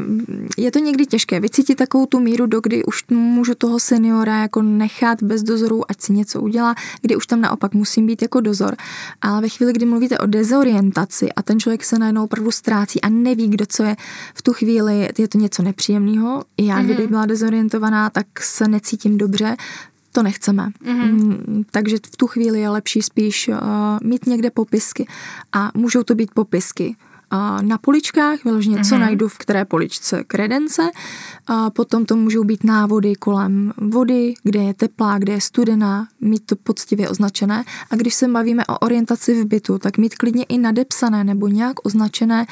je 0.58 0.70
to 0.70 0.78
někdy 0.78 1.06
těžké 1.06 1.40
vycítit 1.40 1.78
takovou 1.78 2.06
tu 2.06 2.20
míru, 2.20 2.46
do 2.46 2.60
kdy 2.60 2.84
už 2.84 3.04
můžu 3.10 3.54
toho 3.54 3.80
seniora 3.80 4.42
jako 4.42 4.62
nechat 4.62 5.22
bez 5.22 5.42
dozoru, 5.42 5.90
ať 5.90 6.00
si 6.00 6.12
něco 6.12 6.40
udělá, 6.40 6.74
kdy 7.00 7.16
už 7.16 7.26
tam 7.26 7.40
naopak 7.40 7.74
musím 7.74 8.06
být 8.06 8.22
jako 8.22 8.40
dozor. 8.40 8.76
Ale 9.20 9.37
ve 9.40 9.48
chvíli, 9.48 9.72
kdy 9.72 9.86
mluvíte 9.86 10.18
o 10.18 10.26
dezorientaci 10.26 11.32
a 11.32 11.42
ten 11.42 11.60
člověk 11.60 11.84
se 11.84 11.98
najednou 11.98 12.24
opravdu 12.24 12.50
ztrácí 12.50 13.00
a 13.00 13.08
neví, 13.08 13.48
kdo 13.48 13.66
co 13.68 13.82
je 13.82 13.96
v 14.34 14.42
tu 14.42 14.52
chvíli, 14.52 15.08
je 15.18 15.28
to 15.28 15.38
něco 15.38 15.62
nepříjemného. 15.62 16.44
I 16.56 16.66
já, 16.66 16.78
mm-hmm. 16.78 16.84
kdybych 16.84 17.08
byla 17.08 17.26
dezorientovaná, 17.26 18.10
tak 18.10 18.26
se 18.40 18.68
necítím 18.68 19.18
dobře, 19.18 19.56
to 20.12 20.22
nechceme. 20.22 20.68
Mm-hmm. 20.84 21.64
Takže 21.70 21.96
v 21.96 22.16
tu 22.16 22.26
chvíli 22.26 22.60
je 22.60 22.68
lepší 22.68 23.02
spíš 23.02 23.48
uh, 23.48 23.54
mít 24.02 24.26
někde 24.26 24.50
popisky. 24.50 25.06
A 25.52 25.70
můžou 25.74 26.02
to 26.02 26.14
být 26.14 26.30
popisky 26.34 26.96
na 27.62 27.78
poličkách, 27.78 28.44
vyloženě, 28.44 28.76
mm-hmm. 28.76 28.88
co 28.88 28.94
mhm. 28.94 29.04
najdu 29.04 29.28
v 29.28 29.38
které 29.38 29.64
poličce 29.64 30.24
kredence. 30.24 30.90
A 31.46 31.70
potom 31.70 32.04
to 32.04 32.16
můžou 32.16 32.44
být 32.44 32.64
návody 32.64 33.14
kolem 33.14 33.72
vody, 33.76 34.34
kde 34.42 34.60
je 34.60 34.74
teplá, 34.74 35.18
kde 35.18 35.32
je 35.32 35.40
studená, 35.40 36.08
mít 36.20 36.46
to 36.46 36.56
poctivě 36.56 37.08
označené. 37.08 37.64
A 37.90 37.96
když 37.96 38.14
se 38.14 38.28
bavíme 38.28 38.66
o 38.66 38.78
orientaci 38.78 39.42
v 39.42 39.46
bytu, 39.46 39.78
tak 39.78 39.98
mít 39.98 40.14
klidně 40.14 40.44
i 40.44 40.58
nadepsané 40.58 41.24
nebo 41.24 41.48
nějak 41.48 41.86
označené 41.86 42.46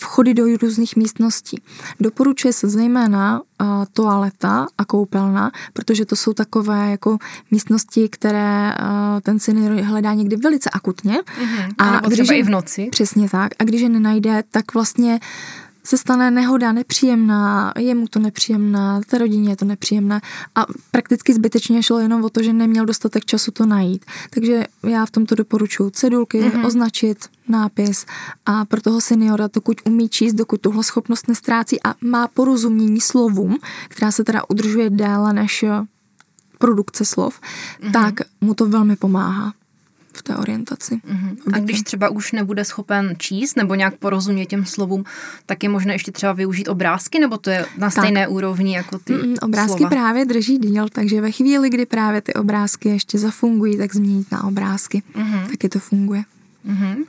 vchody 0.00 0.34
do 0.34 0.44
různých 0.62 0.96
místností. 0.96 1.62
Doporučuje 2.00 2.52
se 2.52 2.68
zejména 2.68 3.40
uh, 3.40 3.66
toaleta 3.92 4.66
a 4.78 4.84
koupelna, 4.84 5.50
protože 5.72 6.06
to 6.06 6.16
jsou 6.16 6.32
takové 6.32 6.90
jako 6.90 7.18
místnosti, 7.50 8.08
které 8.08 8.74
uh, 8.80 9.20
ten 9.20 9.38
senior 9.38 9.72
hledá 9.72 10.14
někdy 10.14 10.36
velice 10.36 10.70
akutně. 10.70 11.14
Mm-hmm. 11.14 11.74
A, 11.78 11.96
a 11.98 12.08
když 12.08 12.28
je, 12.28 12.38
i 12.38 12.42
v 12.42 12.50
noci. 12.50 12.88
Přesně 12.90 13.28
tak. 13.28 13.52
A 13.58 13.64
když 13.64 13.80
je 13.80 13.88
nenajde, 13.88 14.44
tak 14.50 14.74
vlastně 14.74 15.12
uh, 15.12 15.69
se 15.84 15.96
stane 15.96 16.30
nehoda 16.30 16.72
nepříjemná, 16.72 17.72
je 17.78 17.94
mu 17.94 18.08
to 18.08 18.18
nepříjemná, 18.18 19.00
té 19.00 19.18
rodině 19.18 19.50
je 19.50 19.56
to 19.56 19.64
nepříjemné 19.64 20.20
a 20.54 20.66
prakticky 20.90 21.34
zbytečně 21.34 21.82
šlo 21.82 21.98
jenom 21.98 22.24
o 22.24 22.28
to, 22.28 22.42
že 22.42 22.52
neměl 22.52 22.86
dostatek 22.86 23.24
času 23.24 23.50
to 23.50 23.66
najít. 23.66 24.04
Takže 24.30 24.64
já 24.82 25.06
v 25.06 25.10
tomto 25.10 25.34
doporučuji 25.34 25.90
cedulky, 25.90 26.42
mm-hmm. 26.42 26.66
označit 26.66 27.28
nápis 27.48 28.06
a 28.46 28.64
pro 28.64 28.80
toho 28.80 29.00
seniora, 29.00 29.48
dokud 29.54 29.80
umí 29.84 30.08
číst, 30.08 30.34
dokud 30.34 30.60
tuhle 30.60 30.84
schopnost 30.84 31.28
nestrácí 31.28 31.82
a 31.84 31.94
má 32.00 32.28
porozumění 32.28 33.00
slovům, 33.00 33.58
která 33.88 34.10
se 34.10 34.24
teda 34.24 34.42
udržuje 34.48 34.90
déle 34.90 35.32
než 35.32 35.64
produkce 36.58 37.04
slov, 37.04 37.40
mm-hmm. 37.40 37.92
tak 37.92 38.14
mu 38.40 38.54
to 38.54 38.66
velmi 38.66 38.96
pomáhá 38.96 39.52
v 40.12 40.22
té 40.22 40.36
orientaci. 40.36 40.94
Uh-huh. 40.94 41.36
A 41.52 41.58
když 41.58 41.82
třeba 41.82 42.08
už 42.08 42.32
nebude 42.32 42.64
schopen 42.64 43.14
číst 43.18 43.56
nebo 43.56 43.74
nějak 43.74 43.96
porozumět 43.96 44.46
těm 44.46 44.66
slovům, 44.66 45.04
tak 45.46 45.62
je 45.62 45.68
možné 45.68 45.94
ještě 45.94 46.12
třeba 46.12 46.32
využít 46.32 46.68
obrázky, 46.68 47.18
nebo 47.18 47.38
to 47.38 47.50
je 47.50 47.66
na 47.78 47.90
stejné 47.90 48.20
tak. 48.20 48.30
úrovni 48.30 48.74
jako 48.74 48.98
ty 48.98 49.12
mm, 49.12 49.34
Obrázky 49.42 49.76
slova? 49.76 49.90
právě 49.90 50.24
drží 50.24 50.58
díl, 50.58 50.88
takže 50.88 51.20
ve 51.20 51.30
chvíli, 51.32 51.70
kdy 51.70 51.86
právě 51.86 52.20
ty 52.20 52.34
obrázky 52.34 52.88
ještě 52.88 53.18
zafungují, 53.18 53.78
tak 53.78 53.94
změnit 53.94 54.32
na 54.32 54.44
obrázky. 54.44 55.02
Uh-huh. 55.14 55.50
Taky 55.50 55.68
to 55.68 55.78
funguje. 55.78 56.24
Uh-huh. 56.68 57.04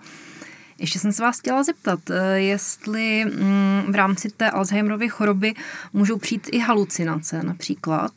Ještě 0.79 0.99
jsem 0.99 1.11
se 1.11 1.23
vás 1.23 1.39
chtěla 1.39 1.63
zeptat, 1.63 1.99
eh, 2.09 2.39
jestli 2.39 3.25
mm, 3.25 3.91
v 3.91 3.95
rámci 3.95 4.29
té 4.29 4.49
Alzheimerovy 4.49 5.09
choroby 5.09 5.53
můžou 5.93 6.17
přijít 6.17 6.47
i 6.51 6.59
halucinace 6.59 7.43
například? 7.43 8.11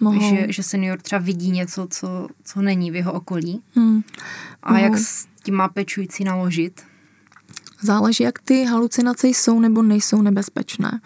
Mohou. 0.00 0.36
Že, 0.36 0.46
že 0.52 0.62
senior 0.62 0.98
třeba 0.98 1.20
vidí 1.20 1.50
něco, 1.50 1.86
co, 1.90 2.28
co 2.44 2.62
není 2.62 2.90
v 2.90 2.96
jeho 2.96 3.12
okolí. 3.12 3.62
Hmm. 3.74 4.02
A 4.62 4.72
Mohou. 4.72 4.84
jak 4.84 4.98
s 4.98 5.26
tím 5.42 5.54
má 5.54 5.68
pečující 5.68 6.24
naložit? 6.24 6.82
Záleží, 7.80 8.24
jak 8.24 8.38
ty 8.38 8.64
halucinace 8.64 9.28
jsou 9.28 9.60
nebo 9.60 9.82
nejsou 9.82 10.22
nebezpečné. 10.22 11.00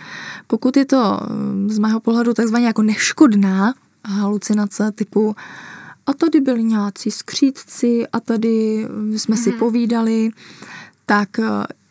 Pokud 0.47 0.77
je 0.77 0.85
to 0.85 1.21
z 1.67 1.79
mého 1.79 2.01
pohledu 2.01 2.35
takzvaně 2.35 2.67
jako 2.67 2.83
neškodná 2.83 3.75
halucinace 4.05 4.93
typu 4.93 5.37
a 6.07 6.15
tady 6.15 6.41
byli 6.41 6.65
nějací 6.65 7.11
skřídci 7.11 8.07
a 8.13 8.21
tady 8.21 8.87
jsme 9.17 9.35
mm-hmm. 9.35 9.43
si 9.43 9.51
mhm. 9.51 9.59
povídali, 9.59 10.31
tak 11.07 11.39
eh, 11.39 11.45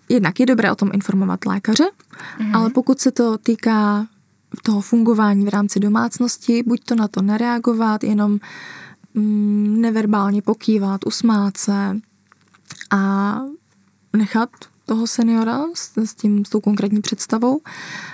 jednak 0.09 0.39
je 0.39 0.45
dobré 0.45 0.71
o 0.71 0.75
tom 0.75 0.89
informovat 0.93 1.45
lékaře, 1.45 1.83
mm-hmm. 1.83 2.55
ale 2.55 2.69
pokud 2.69 2.99
se 2.99 3.11
to 3.11 3.37
týká 3.37 4.07
toho 4.63 4.81
fungování 4.81 5.45
v 5.45 5.49
rámci 5.49 5.79
domácnosti, 5.79 6.63
buď 6.63 6.83
to 6.83 6.95
na 6.95 7.07
to 7.07 7.21
nereagovat, 7.21 8.03
jenom 8.03 8.39
mm, 9.13 9.81
neverbálně 9.81 10.41
pokývat, 10.41 11.05
usmát 11.05 11.57
se 11.57 11.99
a 12.91 13.35
nechat 14.17 14.49
toho 14.89 15.07
seniora 15.07 15.65
s, 15.73 15.97
s, 15.97 16.15
tím, 16.15 16.45
s 16.45 16.49
tou 16.49 16.59
konkrétní 16.59 17.01
představou. 17.01 17.61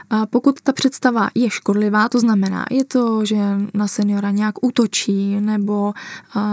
A 0.10 0.26
pokud 0.26 0.62
ta 0.62 0.74
představa 0.74 1.30
je 1.36 1.50
škodlivá, 1.50 2.10
to 2.10 2.20
znamená, 2.20 2.66
je 2.72 2.86
to, 2.86 3.26
že 3.26 3.38
na 3.74 3.88
seniora 3.88 4.32
nějak 4.32 4.64
útočí, 4.64 5.40
nebo 5.40 5.94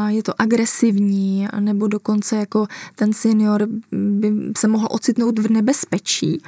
je 0.09 0.23
to 0.23 0.33
agresivní, 0.39 1.49
nebo 1.61 1.87
dokonce 1.87 2.37
jako 2.37 2.67
ten 2.95 3.13
senior 3.13 3.67
by 3.93 4.33
se 4.59 4.69
mohl 4.69 4.89
ocitnout 4.91 5.39
v 5.39 5.51
nebezpečí, 5.51 6.43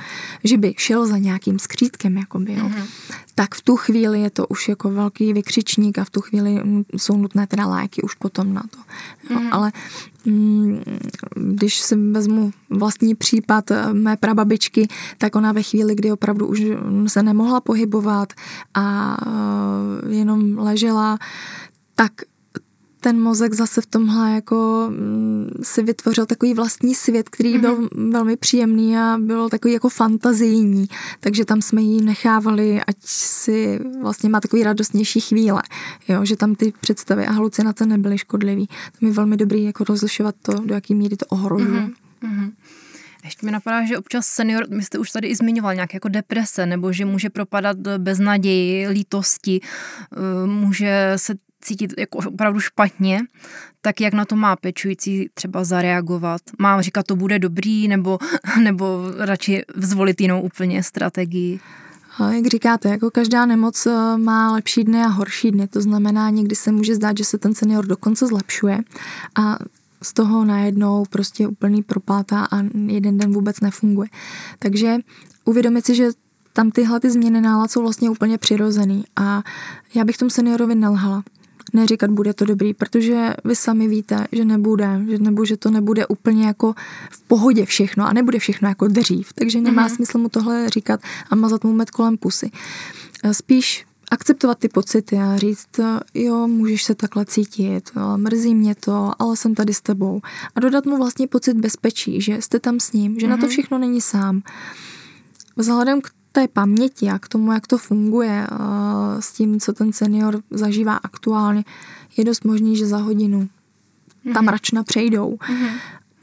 že 0.45 0.57
by 0.59 0.75
šel 0.77 1.07
za 1.07 1.19
nějakým 1.19 1.59
skřítkem, 1.59 2.17
jakoby, 2.17 2.55
jo. 2.55 2.69
Mm-hmm 2.69 2.87
tak 3.35 3.55
v 3.55 3.63
tu 3.63 3.77
chvíli 3.77 4.21
je 4.21 4.31
to 4.31 4.47
už 4.47 4.69
jako 4.69 4.91
velký 4.91 5.33
vykřičník 5.33 5.99
a 5.99 6.05
v 6.05 6.11
tu 6.11 6.21
chvíli 6.21 6.63
jsou 6.97 7.17
nutné 7.17 7.47
teda 7.47 7.67
léky 7.67 8.03
už 8.03 8.15
potom 8.15 8.55
na 8.55 8.63
to. 8.71 8.79
Jo, 9.35 9.41
mm. 9.41 9.53
Ale 9.53 9.73
mm, 10.25 10.83
když 11.35 11.79
si 11.79 11.97
vezmu 11.97 12.51
vlastní 12.71 13.15
případ 13.15 13.71
eh, 13.71 13.95
mé 13.95 14.17
prababičky, 14.17 14.89
tak 15.19 15.37
ona 15.37 15.53
ve 15.53 15.63
chvíli, 15.63 15.95
kdy 15.95 16.13
opravdu 16.13 16.47
už 16.47 16.63
se 17.07 17.23
nemohla 17.23 17.61
pohybovat 17.61 18.33
a 18.75 19.17
eh, 19.27 20.15
jenom 20.15 20.59
ležela, 20.59 21.19
tak 21.95 22.13
ten 23.05 23.21
mozek 23.21 23.55
zase 23.55 23.81
v 23.81 23.87
tomhle 23.87 24.35
jako 24.35 24.87
mm, 24.89 25.51
si 25.63 25.83
vytvořil 25.83 26.27
takový 26.27 26.55
vlastní 26.55 26.95
svět, 26.95 27.29
který 27.29 27.55
mm-hmm. 27.55 27.61
byl 27.61 27.89
velmi 28.11 28.37
příjemný 28.37 28.97
a 28.97 29.17
byl 29.21 29.49
takový 29.49 29.75
jako 29.75 29.89
fantazijní, 29.89 30.87
takže 31.21 31.45
tam 31.45 31.63
jsme 31.63 31.83
ji 31.83 32.03
nechávali, 32.03 32.81
ať 32.87 32.97
si 33.05 33.81
vlastně 34.01 34.29
má 34.29 34.41
takový 34.41 34.63
radostnější 34.63 35.21
chvíle, 35.21 35.63
jo, 36.09 36.25
že 36.25 36.37
tam 36.37 36.55
ty 36.55 36.73
představy 36.81 37.27
a 37.27 37.33
halucinace 37.33 37.87
nebyly 37.87 38.19
škodlivý. 38.19 38.67
To 39.01 39.07
je 39.07 39.13
velmi 39.13 39.37
dobrý 39.37 39.65
jako 39.65 39.85
rozlišovat 39.85 40.35
to, 40.43 40.53
do 40.53 40.75
jaký 40.75 40.95
míry 40.95 41.17
to 41.17 41.27
ohrožuje. 41.27 41.89
Mm-hmm. 42.23 42.53
Ještě 43.25 43.47
mi 43.47 43.53
napadá, 43.53 43.85
že 43.85 43.99
občas 43.99 44.27
senior, 44.27 44.67
my 44.71 44.83
jste 44.83 44.99
už 44.99 45.11
tady 45.11 45.29
i 45.29 45.37
zmiňoval, 45.37 45.75
nějak 45.75 45.95
jako 45.95 46.09
deprese, 46.09 46.67
nebo 46.67 46.93
že 46.93 47.05
může 47.05 47.31
propadat 47.31 47.77
bez 47.99 48.19
naději, 48.19 48.89
lítosti, 48.89 49.61
eh, 49.63 50.47
může 50.47 51.13
se 51.17 51.35
cítit 51.65 51.95
jako 51.99 52.19
opravdu 52.19 52.61
špatně, 52.61 53.21
tak 53.81 54.01
jak 54.01 54.15
na 54.15 54.25
to 54.25 54.37
má 54.37 54.57
pečující 54.57 55.29
třeba 55.35 55.65
zareagovat? 55.65 56.41
Má 56.59 56.83
říkat, 56.83 57.07
to 57.07 57.17
bude 57.17 57.39
dobrý, 57.39 57.89
nebo, 57.89 58.19
nebo 58.63 59.03
radši 59.19 59.63
zvolit 59.77 60.21
jinou 60.21 60.43
úplně 60.43 60.83
strategii? 60.83 61.61
Jak 62.33 62.47
říkáte, 62.47 62.89
jako 62.89 63.11
každá 63.11 63.47
nemoc 63.47 63.87
eh, 63.87 64.17
má 64.17 64.53
lepší 64.53 64.85
dny 64.85 65.03
a 65.03 65.07
horší 65.09 65.51
dny, 65.51 65.69
to 65.69 65.81
znamená, 65.81 66.31
někdy 66.31 66.57
se 66.57 66.73
může 66.73 66.95
zdát, 66.95 67.19
že 67.19 67.25
se 67.25 67.39
ten 67.39 67.55
senior 67.55 67.87
dokonce 67.87 68.27
zlepšuje 68.27 68.79
a 69.39 69.59
z 70.03 70.13
toho 70.13 70.45
najednou 70.45 71.05
prostě 71.11 71.49
úplný 71.49 71.83
propátá 71.83 72.45
a 72.51 72.63
jeden 72.87 73.19
den 73.19 73.33
vůbec 73.33 73.61
nefunguje. 73.61 74.09
Takže 74.59 74.97
uvědomit 75.45 75.87
si, 75.87 75.95
že 75.95 76.09
tam 76.53 76.71
tyhle 76.71 77.01
ty 77.01 77.11
změny 77.11 77.41
nálad 77.41 77.71
jsou 77.71 77.83
vlastně 77.83 78.11
úplně 78.11 78.39
přirozený 78.39 79.05
a 79.17 79.43
já 79.95 80.05
bych 80.05 80.17
tomu 80.17 80.31
seniorovi 80.31 80.75
nelhala 80.75 81.23
neříkat, 81.75 82.11
bude 82.11 82.35
to 82.35 82.45
dobrý, 82.45 82.75
protože 82.75 83.35
vy 83.45 83.57
sami 83.57 83.89
víte, 83.89 84.27
že 84.33 84.45
nebude, 84.45 85.01
že, 85.09 85.19
nebo 85.19 85.45
že 85.45 85.57
to 85.57 85.71
nebude 85.71 86.07
úplně 86.07 86.47
jako 86.47 86.75
v 87.11 87.23
pohodě 87.23 87.67
všechno 87.67 88.07
a 88.07 88.13
nebude 88.13 88.39
všechno 88.39 88.69
jako 88.69 88.89
dřív, 88.89 89.33
takže 89.33 89.61
nemá 89.61 89.89
mm-hmm. 89.89 89.95
smysl 89.95 90.19
mu 90.19 90.29
tohle 90.29 90.71
říkat 90.71 91.01
a 91.31 91.35
mazat 91.35 91.65
mu 91.65 91.73
med 91.73 91.91
kolem 91.91 92.17
pusy. 92.17 92.51
Eh, 93.25 93.35
spíš 93.35 93.87
akceptovat 94.11 94.59
ty 94.59 94.69
pocity 94.69 95.17
a 95.17 95.37
říct, 95.37 95.81
jo, 96.15 96.49
můžeš 96.49 96.85
se 96.85 96.95
takhle 96.95 97.25
cítit, 97.25 97.91
mrzí 98.17 98.55
mě 98.55 98.75
to, 98.75 99.13
ale 99.19 99.37
jsem 99.37 99.55
tady 99.55 99.75
s 99.75 99.81
tebou. 99.81 100.21
A 100.55 100.61
dodat 100.61 100.87
mu 100.87 100.97
vlastně 100.97 101.27
pocit 101.27 101.55
bezpečí, 101.55 102.21
že 102.21 102.43
jste 102.43 102.61
tam 102.61 102.81
s 102.81 102.93
ním, 102.93 103.21
že 103.21 103.27
mm-hmm. 103.27 103.31
na 103.31 103.37
to 103.37 103.43
mhm. 103.43 103.51
všechno 103.51 103.79
není 103.79 104.01
sám. 104.01 104.43
Vzhledem 105.57 106.01
k 106.01 106.11
té 106.35 106.49
paměti 106.49 107.09
a 107.11 107.19
k 107.19 107.29
tomu, 107.29 107.53
jak 107.53 107.67
to 107.67 107.79
funguje 107.79 108.47
s 109.21 109.33
tím, 109.33 109.61
co 109.61 109.73
ten 109.73 109.93
senior 109.93 110.43
zažívá 110.51 110.97
aktuálně, 110.97 111.65
je 112.17 112.25
dost 112.25 112.45
možný, 112.45 112.77
že 112.77 112.87
za 112.87 112.97
hodinu 112.97 113.41
mm-hmm. 113.41 114.33
ta 114.33 114.41
mračna 114.41 114.83
přejdou. 114.83 115.35
Mm-hmm. 115.35 115.71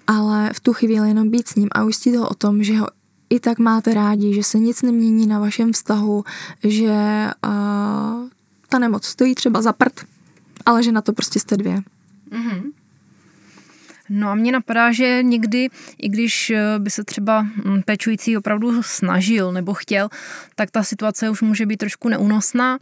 Ale 0.07 0.49
v 0.53 0.59
tu 0.59 0.73
chvíli 0.73 1.07
jenom 1.07 1.29
být 1.29 1.47
s 1.47 1.55
ním 1.55 1.69
a 1.71 1.83
ujistit 1.83 2.15
ho 2.15 2.29
o 2.29 2.33
tom, 2.33 2.63
že 2.63 2.77
ho 2.77 2.87
i 3.29 3.39
tak 3.39 3.59
máte 3.59 3.93
rádi, 3.93 4.33
že 4.33 4.43
se 4.43 4.59
nic 4.59 4.81
nemění 4.81 5.27
na 5.27 5.39
vašem 5.39 5.73
vztahu, 5.73 6.23
že 6.63 7.27
uh, 7.45 8.27
ta 8.69 8.79
nemoc 8.79 9.05
stojí 9.05 9.35
třeba 9.35 9.61
za 9.61 9.73
prd, 9.73 10.05
ale 10.65 10.83
že 10.83 10.91
na 10.91 11.01
to 11.01 11.13
prostě 11.13 11.39
jste 11.39 11.57
dvě. 11.57 11.75
Mm-hmm. 12.31 12.71
No 14.13 14.29
a 14.29 14.35
mně 14.35 14.51
napadá, 14.51 14.91
že 14.91 15.23
někdy, 15.23 15.69
i 15.97 16.09
když 16.09 16.49
eh, 16.49 16.79
by 16.79 16.89
se 16.89 17.03
třeba 17.03 17.41
hm, 17.41 17.81
pečující 17.85 18.37
opravdu 18.37 18.83
snažil 18.83 19.51
nebo 19.51 19.73
chtěl, 19.73 20.09
tak 20.55 20.71
ta 20.71 20.83
situace 20.83 21.29
už 21.29 21.41
může 21.41 21.65
být 21.65 21.77
trošku 21.77 22.09
neúnosná 22.09 22.77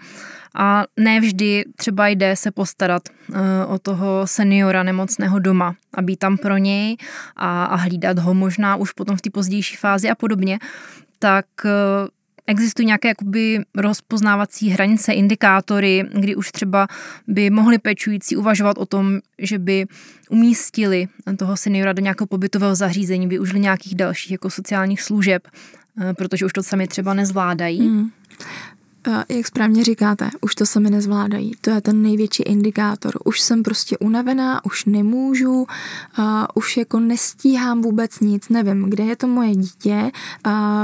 a 0.56 0.84
ne 0.98 1.20
vždy 1.20 1.66
třeba 1.76 2.08
jde 2.08 2.36
se 2.36 2.52
postarat 2.52 3.02
uh, 3.10 3.38
o 3.68 3.80
toho 3.80 4.28
seniora 4.28 4.84
nemocného 4.84 5.40
doma 5.40 5.76
a 5.94 6.02
být 6.02 6.20
tam 6.20 6.38
pro 6.38 6.58
něj 6.58 6.98
a, 7.36 7.66
a 7.66 7.76
hlídat 7.76 8.20
ho 8.20 8.34
možná 8.34 8.76
už 8.76 8.92
potom 8.92 9.18
v 9.18 9.22
té 9.22 9.30
pozdější 9.30 9.76
fázi 9.76 10.10
a 10.10 10.16
podobně, 10.16 10.60
tak 11.20 11.46
uh, 11.66 11.72
Existují 12.50 12.86
nějaké 12.86 13.08
jakoby 13.08 13.62
rozpoznávací 13.76 14.70
hranice, 14.70 15.14
indikátory, 15.14 16.04
kdy 16.14 16.36
už 16.36 16.52
třeba 16.52 16.88
by 17.28 17.50
mohli 17.50 17.78
pečující 17.78 18.36
uvažovat 18.36 18.78
o 18.78 18.86
tom, 18.86 19.20
že 19.38 19.60
by 19.60 19.86
umístili 20.30 21.08
toho 21.38 21.58
seniora 21.58 21.94
do 21.94 22.02
nějakého 22.02 22.28
pobytového 22.28 22.76
zařízení, 22.76 23.28
využili 23.28 23.60
nějakých 23.60 23.96
dalších 23.96 24.32
jako 24.32 24.50
sociálních 24.50 25.02
služeb, 25.02 25.48
eh, 26.02 26.14
protože 26.14 26.46
už 26.46 26.54
to 26.54 26.64
sami 26.64 26.88
třeba 26.88 27.14
nezvládají. 27.14 27.82
Mm 27.82 28.10
jak 29.30 29.48
správně 29.48 29.84
říkáte, 29.84 30.30
už 30.42 30.56
to 30.56 30.66
sami 30.66 30.90
nezvládají. 30.90 31.52
To 31.62 31.70
je 31.70 31.82
ten 31.82 32.02
největší 32.02 32.44
indikátor. 32.44 33.20
Už 33.26 33.42
jsem 33.42 33.64
prostě 33.64 33.98
unavená, 33.98 34.66
už 34.66 34.86
nemůžu, 34.86 35.68
už 36.56 36.78
jako 36.78 37.00
nestíhám 37.00 37.82
vůbec 37.82 38.20
nic, 38.20 38.50
nevím, 38.50 38.90
kde 38.90 39.04
je 39.04 39.16
to 39.16 39.28
moje 39.28 39.56
dítě, 39.56 40.12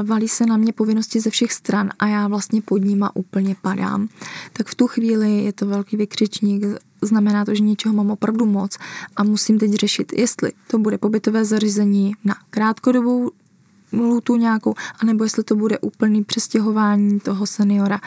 valí 0.03 0.27
se 0.27 0.45
na 0.45 0.57
mě 0.57 0.73
povinnosti 0.73 1.19
ze 1.19 1.29
všech 1.29 1.53
stran 1.53 1.89
a 1.99 2.07
já 2.07 2.27
vlastně 2.27 2.61
pod 2.61 2.77
nima 2.77 3.15
úplně 3.15 3.55
padám. 3.61 4.07
Tak 4.53 4.67
v 4.67 4.75
tu 4.75 4.87
chvíli 4.87 5.43
je 5.43 5.53
to 5.53 5.65
velký 5.65 5.97
vykřičník, 5.97 6.63
znamená 7.01 7.45
to, 7.45 7.55
že 7.55 7.63
něčeho 7.63 7.95
mám 7.95 8.11
opravdu 8.11 8.45
moc 8.45 8.77
a 9.15 9.23
musím 9.23 9.59
teď 9.59 9.71
řešit, 9.73 10.13
jestli 10.15 10.51
to 10.67 10.77
bude 10.77 10.97
pobytové 10.97 11.45
zařízení 11.45 12.15
na 12.23 12.35
krátkodobou 12.49 13.31
lhutu 14.01 14.35
nějakou, 14.35 14.73
anebo 14.99 15.23
jestli 15.23 15.43
to 15.43 15.55
bude 15.55 15.79
úplný 15.79 16.23
přestěhování 16.23 17.19
toho 17.19 17.45
seniora 17.45 17.99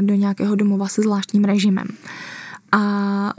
do 0.00 0.14
nějakého 0.14 0.54
domova 0.54 0.88
se 0.88 1.02
zvláštním 1.02 1.44
režimem. 1.44 1.86
A 2.72 3.32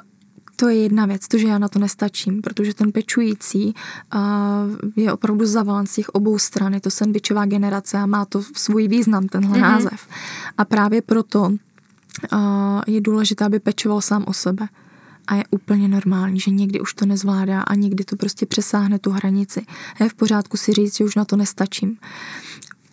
to 0.56 0.69
je 0.69 0.76
jedna 0.76 1.06
věc, 1.06 1.28
to, 1.28 1.38
že 1.38 1.48
já 1.48 1.58
na 1.58 1.67
to 1.67 1.80
nestačím, 1.80 2.41
protože 2.41 2.74
ten 2.74 2.91
pečující 2.91 3.74
je 4.96 5.13
opravdu 5.13 5.46
zavalen 5.46 5.86
z 5.86 5.93
těch 5.93 6.10
obou 6.10 6.39
stran. 6.39 6.74
Je 6.74 6.80
to 6.80 6.89
sandvičová 6.89 7.46
generace 7.46 7.98
a 7.98 8.06
má 8.06 8.26
to 8.26 8.43
svůj 8.56 8.88
význam, 8.88 9.28
tenhle 9.28 9.58
mm-hmm. 9.58 9.62
název. 9.62 10.08
A 10.58 10.65
právě 10.65 11.02
proto 11.02 11.52
je 12.88 13.02
důležité, 13.02 13.46
aby 13.46 13.60
pečoval 13.60 14.02
sám 14.02 14.24
o 14.28 14.34
sebe 14.34 14.67
a 15.27 15.36
je 15.36 15.43
úplně 15.51 15.88
normální, 15.88 16.39
že 16.39 16.51
někdy 16.51 16.79
už 16.79 16.93
to 16.93 17.05
nezvládá 17.05 17.62
a 17.62 17.75
někdy 17.75 18.03
to 18.03 18.15
prostě 18.15 18.45
přesáhne 18.45 18.99
tu 18.99 19.12
hranici. 19.12 19.65
A 19.99 20.03
je 20.03 20.09
v 20.09 20.13
pořádku 20.13 20.57
si 20.57 20.73
říct, 20.73 20.97
že 20.97 21.03
už 21.03 21.15
na 21.15 21.25
to 21.25 21.36
nestačím. 21.36 21.97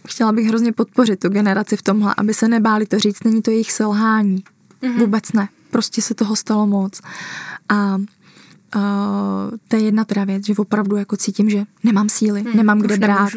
Chtěla 0.09 0.33
bych 0.33 0.47
hrozně 0.47 0.73
podpořit 0.73 1.21
tu 1.21 1.29
generaci 1.29 1.77
v 1.77 1.83
tomhle, 1.83 2.15
aby 2.17 2.35
se 2.35 2.49
nebáli 2.49 2.87
to 2.87 2.99
říct, 2.99 3.25
není 3.25 3.43
to 3.43 3.51
jejich 3.51 3.73
selhání. 3.73 4.45
Mm-hmm. 4.83 4.99
Vůbec 4.99 5.33
ne. 5.33 5.49
Prostě 5.71 6.03
se 6.03 6.15
toho 6.15 6.37
stalo 6.37 6.67
moc. 6.67 7.01
A 7.69 7.99
Uh, 8.77 8.83
to 9.69 9.77
je 9.77 9.83
jedna 9.83 10.05
teda 10.05 10.25
věc, 10.25 10.47
že 10.47 10.55
opravdu 10.57 10.97
jako 10.97 11.17
cítím, 11.17 11.51
že 11.51 11.65
nemám 11.85 12.09
síly, 12.09 12.43
hmm, 12.43 12.57
nemám 12.57 12.79
kde 12.79 12.97
brát. 12.97 13.31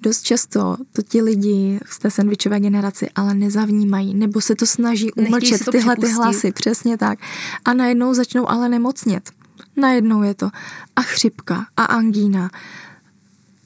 Dost 0.00 0.22
často 0.22 0.76
to 0.92 1.02
ti 1.02 1.22
lidi 1.22 1.80
z 1.86 1.98
té 1.98 2.10
sandvičové 2.10 2.60
generaci 2.60 3.10
ale 3.14 3.34
nezavnímají, 3.34 4.14
nebo 4.14 4.40
se 4.40 4.54
to 4.54 4.66
snaží 4.66 5.12
umlčet 5.12 5.60
tyhle 5.70 5.96
ty 5.96 6.08
hlasy, 6.08 6.52
přesně 6.52 6.98
tak. 6.98 7.18
A 7.64 7.74
najednou 7.74 8.14
začnou 8.14 8.50
ale 8.50 8.68
nemocnět. 8.68 9.30
Najednou 9.76 10.22
je 10.22 10.34
to 10.34 10.50
a 10.96 11.02
chřipka, 11.02 11.66
a 11.76 11.84
angína. 11.84 12.50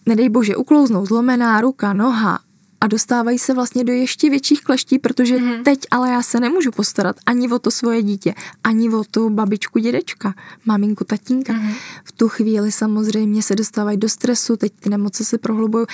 Nedej 0.07 0.29
bože, 0.29 0.57
uklouznou 0.57 1.07
zlomená 1.07 1.61
ruka, 1.61 1.92
noha, 1.92 2.38
a 2.87 2.88
dostávají 2.88 3.38
se 3.38 3.55
vlastně 3.55 3.85
do 3.85 3.92
ještě 3.92 4.31
větších 4.31 4.62
kleští, 4.62 4.99
protože 4.99 5.38
mm. 5.38 5.64
teď 5.64 5.79
ale 5.90 6.11
já 6.11 6.22
se 6.22 6.40
nemůžu 6.40 6.70
postarat 6.70 7.16
ani 7.27 7.49
o 7.49 7.59
to 7.59 7.70
svoje 7.70 8.03
dítě, 8.03 8.35
ani 8.64 8.90
o 8.90 9.05
tu 9.05 9.31
babičku, 9.31 9.79
dědečka, 9.79 10.35
maminku, 10.66 11.05
tatínka. 11.05 11.53
Mm. 11.53 11.72
V 12.05 12.12
tu 12.12 12.29
chvíli 12.29 12.72
samozřejmě 12.72 13.42
se 13.42 13.55
dostávají 13.55 13.96
do 13.96 14.09
stresu, 14.09 14.57
teď 14.57 14.72
ty 14.81 14.90
nemoci 14.90 15.25
se 15.25 15.38
prohlubují, 15.38 15.87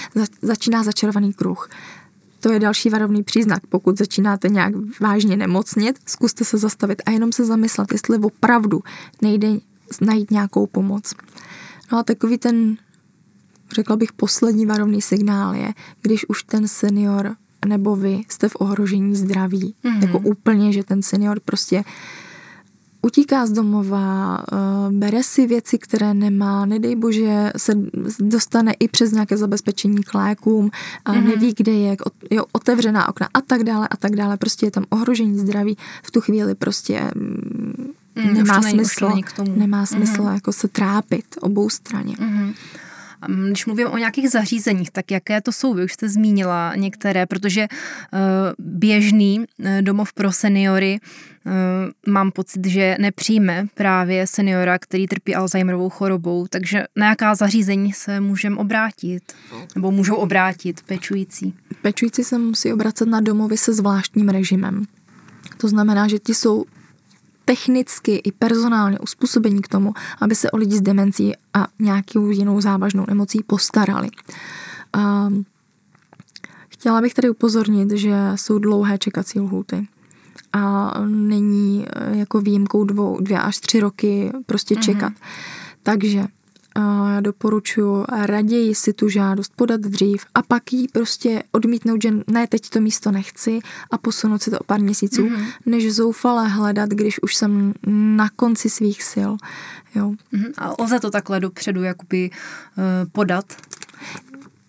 začíná 0.43 0.83
začarovaný 0.83 1.33
kruh. 1.33 1.69
To 2.41 2.53
je 2.53 2.61
další 2.61 2.91
varovný 2.91 3.23
příznak. 3.23 3.67
Pokud 3.69 3.99
začínáte 3.99 4.49
nějak 4.49 4.75
vážně 5.01 5.37
nemocnit, 5.37 5.99
zkuste 6.07 6.45
se 6.45 6.59
zastavit 6.59 7.03
a 7.07 7.11
jenom 7.11 7.33
se 7.33 7.45
zamyslet, 7.45 7.93
jestli 7.93 8.19
opravdu 8.19 8.81
nejde 9.23 9.49
najít 10.01 10.31
nějakou 10.31 10.67
pomoc. 10.67 11.15
No 11.93 11.99
a 11.99 12.03
takový 12.03 12.39
ten 12.39 12.77
řekla 13.73 13.97
bych, 13.97 14.13
poslední 14.13 14.67
varovný 14.67 15.03
signál 15.03 15.55
je, 15.55 15.73
když 16.03 16.29
už 16.29 16.43
ten 16.43 16.69
senior 16.69 17.37
nebo 17.67 17.97
vy 17.97 18.21
jste 18.29 18.49
v 18.49 18.57
ohrožení 18.59 19.17
zdraví. 19.17 19.75
Mm-hmm. 19.85 20.03
Jako 20.03 20.19
úplně, 20.19 20.73
že 20.73 20.85
ten 20.85 21.03
senior 21.03 21.41
prostě 21.45 21.85
utíká 23.03 23.47
z 23.47 23.53
domova, 23.53 24.39
eh, 24.39 24.57
bere 24.91 25.23
si 25.23 25.47
věci, 25.47 25.79
které 25.79 26.15
nemá, 26.15 26.67
nedej 26.67 26.97
bože, 26.97 27.53
se 27.57 27.73
dostane 28.21 28.73
i 28.73 28.89
přes 28.89 29.13
nějaké 29.13 29.37
zabezpečení 29.37 30.03
k 30.03 30.15
lékům, 30.15 30.71
mm-hmm. 31.05 31.25
neví, 31.25 31.55
kde 31.57 31.73
je, 31.73 31.97
je 32.31 32.43
otevřená 32.53 33.09
okna 33.09 33.29
a 33.35 33.41
tak 33.41 33.65
dále 33.65 33.89
a 33.91 33.97
tak 33.97 34.17
dále. 34.17 34.37
Prostě 34.37 34.67
je 34.67 34.71
tam 34.71 34.85
ohrožení 34.91 35.39
zdraví. 35.39 35.77
V 36.03 36.11
tu 36.11 36.21
chvíli 36.21 36.55
prostě 36.55 37.11
mm, 37.15 37.93
mm, 38.17 38.35
nemá 38.35 38.63
smysl, 38.63 39.11
nemá 39.55 39.87
smysl 39.87 40.23
mm-hmm. 40.23 40.35
jako 40.35 40.53
se 40.53 40.69
trápit 40.69 41.25
obou 41.41 41.71
straně. 41.71 42.15
Mm-hmm. 42.15 42.55
Když 43.51 43.67
mluvím 43.67 43.87
o 43.87 43.99
nějakých 43.99 44.31
zařízeních, 44.31 44.91
tak 44.91 45.11
jaké 45.11 45.41
to 45.41 45.53
jsou? 45.53 45.75
Vy 45.75 45.85
už 45.85 45.93
jste 45.93 46.09
zmínila 46.09 46.73
některé, 46.77 47.27
protože 47.27 47.63
eh, 47.63 48.19
běžný 48.59 49.45
eh, 49.65 49.83
domov 49.83 50.13
pro 50.13 50.33
seniory 50.33 51.01
eh, 51.47 51.51
mám 52.11 52.31
pocit, 52.31 52.67
že 52.67 52.97
nepřijme 53.01 53.67
právě 53.75 54.27
seniora, 54.27 54.79
který 54.79 55.07
trpí 55.07 55.35
Alzheimerovou 55.35 55.89
chorobou, 55.89 56.47
takže 56.51 56.85
na 56.97 57.09
jaká 57.09 57.35
zařízení 57.35 57.93
se 57.93 58.21
můžeme 58.21 58.57
obrátit? 58.57 59.33
Nebo 59.75 59.91
můžou 59.91 60.15
obrátit 60.15 60.81
pečující? 60.87 61.55
Pečující 61.83 62.25
se 62.25 62.39
musí 62.39 62.73
obracet 62.73 63.09
na 63.09 63.21
domovy 63.21 63.57
se 63.57 63.73
zvláštním 63.73 64.29
režimem. 64.29 64.85
To 65.57 65.69
znamená, 65.69 66.09
že 66.09 66.19
ti 66.19 66.35
jsou 66.35 66.65
technicky 67.53 68.15
i 68.25 68.33
personálně 68.33 68.99
uspůsobení 68.99 69.63
k 69.63 69.69
tomu, 69.69 69.93
aby 70.21 70.35
se 70.35 70.51
o 70.51 70.57
lidi 70.57 70.77
s 70.77 70.81
demencí 70.81 71.33
a 71.55 71.67
nějakou 71.79 72.31
jinou 72.31 72.61
závažnou 72.61 73.05
nemocí 73.09 73.43
postarali. 73.47 74.09
Um, 74.97 75.45
chtěla 76.69 77.01
bych 77.01 77.15
tady 77.15 77.31
upozornit, 77.31 77.91
že 77.91 78.15
jsou 78.35 78.59
dlouhé 78.59 78.99
čekací 78.99 79.41
lhuty 79.41 79.89
a 80.53 80.95
není 81.07 81.87
eh, 81.87 82.17
jako 82.17 82.41
výjimkou 82.41 82.85
dvou, 82.85 83.21
dvě 83.21 83.41
až 83.41 83.59
tři 83.59 83.81
roky 83.81 84.33
prostě 84.47 84.77
čekat. 84.77 85.13
Mm-hmm. 85.13 85.27
Takže 85.83 86.25
já 87.15 87.21
doporučuji 87.21 88.05
raději 88.23 88.75
si 88.75 88.93
tu 88.93 89.09
žádost 89.09 89.53
podat 89.57 89.81
dřív 89.81 90.25
a 90.35 90.43
pak 90.43 90.73
ji 90.73 90.89
prostě 90.89 91.43
odmítnout, 91.53 92.03
že 92.03 92.11
ne, 92.27 92.47
teď 92.47 92.69
to 92.69 92.81
místo 92.81 93.11
nechci 93.11 93.61
a 93.91 93.99
posunout 93.99 94.43
si 94.43 94.51
to 94.51 94.59
o 94.59 94.65
pár 94.65 94.81
měsíců, 94.81 95.23
mm-hmm. 95.23 95.47
než 95.67 95.95
zoufale 95.95 96.49
hledat, 96.49 96.91
když 96.91 97.23
už 97.23 97.35
jsem 97.35 97.75
na 98.17 98.29
konci 98.37 98.71
svých 98.71 99.03
sil. 99.13 99.33
Jo. 99.95 100.15
Mm-hmm. 100.35 100.53
A 100.59 100.83
lze 100.83 101.01
to 101.01 101.11
takhle 101.11 101.41
dopředu 101.41 101.83
jakoby 101.83 102.31
uh, 102.31 102.85
podat? 103.13 103.57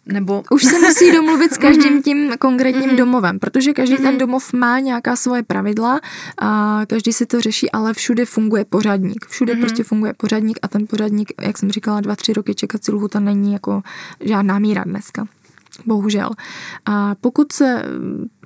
Nebo... 0.05 0.43
Už 0.51 0.63
se 0.63 0.79
musí 0.79 1.11
domluvit 1.11 1.53
s 1.53 1.57
každým 1.57 1.93
mhm. 1.93 2.01
tím 2.01 2.31
konkrétním 2.39 2.89
mm-hmm. 2.89 2.95
domovem, 2.95 3.39
protože 3.39 3.73
každý 3.73 3.95
ten 3.97 4.05
mhm. 4.05 4.17
domov 4.17 4.53
má 4.53 4.79
nějaká 4.79 5.15
svoje 5.15 5.43
pravidla 5.43 5.99
a 6.37 6.81
každý 6.87 7.13
si 7.13 7.25
to 7.25 7.41
řeší, 7.41 7.71
ale 7.71 7.93
všude 7.93 8.25
funguje 8.25 8.65
pořadník. 8.65 9.25
Všude 9.25 9.55
prostě 9.55 9.83
funguje 9.83 10.13
pořadník 10.13 10.59
a 10.61 10.67
ten 10.67 10.87
pořadník, 10.87 11.33
jak 11.41 11.57
jsem 11.57 11.71
říkala, 11.71 12.01
dva, 12.01 12.15
tři 12.15 12.33
roky 12.33 12.55
čekací 12.55 12.91
lhuta 12.91 13.19
není 13.19 13.53
jako 13.53 13.81
žádná 14.19 14.59
míra 14.59 14.83
dneska. 14.83 15.27
Bohužel. 15.85 16.29
A 16.85 17.15
pokud 17.15 17.51
se 17.51 17.83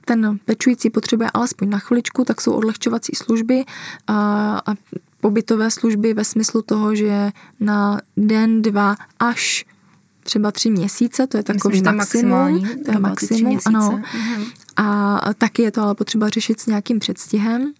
ten 0.05 0.39
pečující 0.45 0.89
potřebuje 0.89 1.29
alespoň 1.33 1.69
na 1.69 1.79
chviličku, 1.79 2.25
tak 2.25 2.41
jsou 2.41 2.51
odlehčovací 2.51 3.11
služby 3.15 3.63
a, 4.07 4.61
a 4.65 4.75
pobytové 5.21 5.71
služby 5.71 6.13
ve 6.13 6.23
smyslu 6.23 6.61
toho, 6.61 6.95
že 6.95 7.31
na 7.59 7.99
den, 8.17 8.61
dva 8.61 8.95
až 9.19 9.65
třeba 10.27 10.51
tři 10.51 10.69
měsíce, 10.69 11.27
to 11.27 11.37
je 11.37 11.43
takový 11.43 11.81
Myslím, 11.81 11.95
maximum. 11.95 12.67
To 12.85 12.91
je 12.91 12.99
maximum, 12.99 13.59
ano. 13.65 14.01
Mhm. 14.13 14.43
A 14.75 15.19
taky 15.37 15.61
je 15.61 15.71
to 15.71 15.81
ale 15.81 15.95
potřeba 15.95 16.29
řešit 16.29 16.59
s 16.59 16.65
nějakým 16.65 16.99
předstihem. 16.99 17.73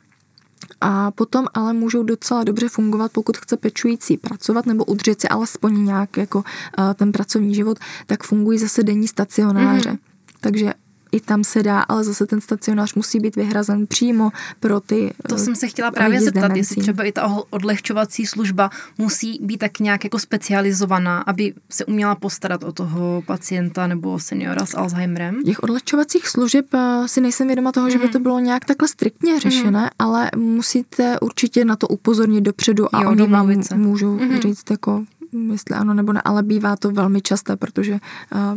A 0.81 1.12
potom 1.12 1.45
ale 1.53 1.73
můžou 1.73 2.03
docela 2.03 2.43
dobře 2.43 2.69
fungovat, 2.69 3.12
pokud 3.12 3.38
chce 3.38 3.57
pečující 3.57 4.17
pracovat 4.17 4.65
nebo 4.65 4.86
udržet 4.86 5.21
si 5.21 5.27
alespoň 5.27 5.86
nějak 5.86 6.17
jako 6.17 6.38
uh, 6.38 6.93
ten 6.93 7.12
pracovní 7.12 7.55
život, 7.55 7.79
tak 8.05 8.23
fungují 8.23 8.60
zase 8.60 8.83
denní 8.83 9.07
stacionáře. 9.07 9.89
Mm-hmm. 9.89 9.99
Takže 10.41 10.73
i 11.12 11.20
tam 11.20 11.43
se 11.43 11.63
dá, 11.63 11.80
ale 11.80 12.04
zase 12.04 12.26
ten 12.26 12.41
stacionář 12.41 12.93
musí 12.93 13.20
být 13.20 13.36
vyhrazen 13.36 13.88
přímo 13.88 14.32
pro 14.60 14.80
ty 14.80 15.13
To 15.28 15.36
uh, 15.36 15.41
jsem 15.41 15.56
se 15.56 15.67
chtěla 15.67 15.91
právě 15.91 16.22
zeptat, 16.22 16.56
jestli 16.56 16.82
třeba 16.82 17.04
i 17.04 17.12
ta 17.12 17.38
odlehčovací 17.50 18.26
služba 18.26 18.70
musí 18.98 19.39
být 19.41 19.58
tak 19.58 19.80
nějak 19.80 20.04
jako 20.04 20.20
specializovaná, 20.20 21.22
aby 21.22 21.54
se 21.70 21.86
uměla 21.86 22.15
postarat 22.15 22.63
o 22.63 22.72
toho 22.72 23.24
pacienta 23.26 23.88
nebo 23.88 24.20
seniora 24.20 24.65
s 24.65 24.78
Alzheimerem. 24.78 25.43
Těch 25.43 25.63
odlehčovacích 25.63 26.28
služeb 26.28 26.65
uh, 26.74 27.06
si 27.06 27.22
nejsem 27.22 27.48
vědoma 27.48 27.72
toho, 27.72 27.89
že 27.89 27.98
by 27.98 28.04
mhm. 28.04 28.13
to 28.13 28.20
bylo 28.20 28.39
nějak 28.39 28.65
takhle 28.65 28.88
striktně 28.88 29.32
mhm. 29.32 29.41
řešené, 29.41 29.82
mm. 29.82 29.89
ale 30.00 30.32
musíte 30.36 31.20
určitě 31.20 31.65
na 31.65 31.76
to 31.76 31.88
upozornit 31.88 32.41
dopředu 32.41 32.96
a 32.96 33.04
jo, 33.04 33.10
oni 33.10 33.28
vám 33.28 33.54
můžou 33.76 34.20
mm. 34.20 34.39
říct 34.39 34.72
jako 34.72 35.06
jestli 35.52 35.76
ano 35.76 35.93
nebo 35.93 36.13
ne, 36.13 36.21
ale 36.26 36.43
bývá 36.43 36.76
to 36.76 36.91
velmi 36.91 37.21
časté, 37.21 37.56
protože 37.56 37.93
uh, 37.93 38.00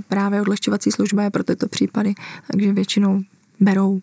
právě 0.09 0.41
odlehčovací 0.41 0.91
služba 0.91 1.23
je 1.23 1.31
pro 1.31 1.45
tyto 1.45 1.69
případy, 1.69 2.15
takže 2.53 2.73
většinou 2.73 3.23
berou. 3.61 4.01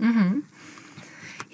Mm-hmm. 0.00 0.42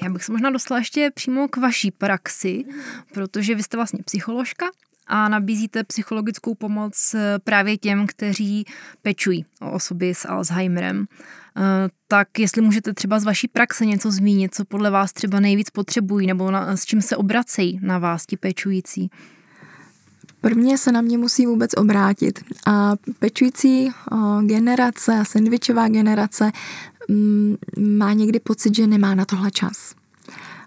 Já 0.02 0.10
bych 0.10 0.24
se 0.24 0.32
možná 0.32 0.50
dostala 0.50 0.78
ještě 0.78 1.10
přímo 1.14 1.48
k 1.48 1.56
vaší 1.56 1.90
praxi, 1.90 2.64
protože 3.12 3.54
vy 3.54 3.62
jste 3.62 3.76
vlastně 3.76 4.02
psycholožka 4.04 4.66
a 5.06 5.28
nabízíte 5.28 5.84
psychologickou 5.84 6.54
pomoc 6.54 7.14
eh, 7.14 7.38
právě 7.44 7.76
těm, 7.76 8.06
kteří 8.06 8.64
pečují 9.02 9.44
o 9.60 9.70
osoby 9.70 10.14
s 10.14 10.28
Alzheimerem. 10.28 11.06
Eh, 11.56 11.62
tak 12.08 12.38
jestli 12.38 12.62
můžete 12.62 12.94
třeba 12.94 13.20
z 13.20 13.24
vaší 13.24 13.48
praxe 13.48 13.86
něco 13.86 14.10
zmínit, 14.10 14.54
co 14.54 14.64
podle 14.64 14.90
vás 14.90 15.12
třeba 15.12 15.40
nejvíc 15.40 15.70
potřebují, 15.70 16.26
nebo 16.26 16.50
na, 16.50 16.76
s 16.76 16.84
čím 16.84 17.02
se 17.02 17.16
obracejí 17.16 17.80
na 17.82 17.98
vás 17.98 18.26
ti 18.26 18.36
pečující? 18.36 19.10
Prvně 20.40 20.78
se 20.78 20.92
na 20.92 21.00
mě 21.00 21.18
musí 21.18 21.46
vůbec 21.46 21.70
obrátit. 21.76 22.40
A 22.66 22.94
pečující 23.18 23.90
generace 24.42 25.18
a 25.18 25.24
sandvičová 25.24 25.88
generace 25.88 26.52
mm, 27.08 27.56
má 27.78 28.12
někdy 28.12 28.40
pocit, 28.40 28.74
že 28.74 28.86
nemá 28.86 29.14
na 29.14 29.24
tohle 29.24 29.50
čas. 29.50 29.94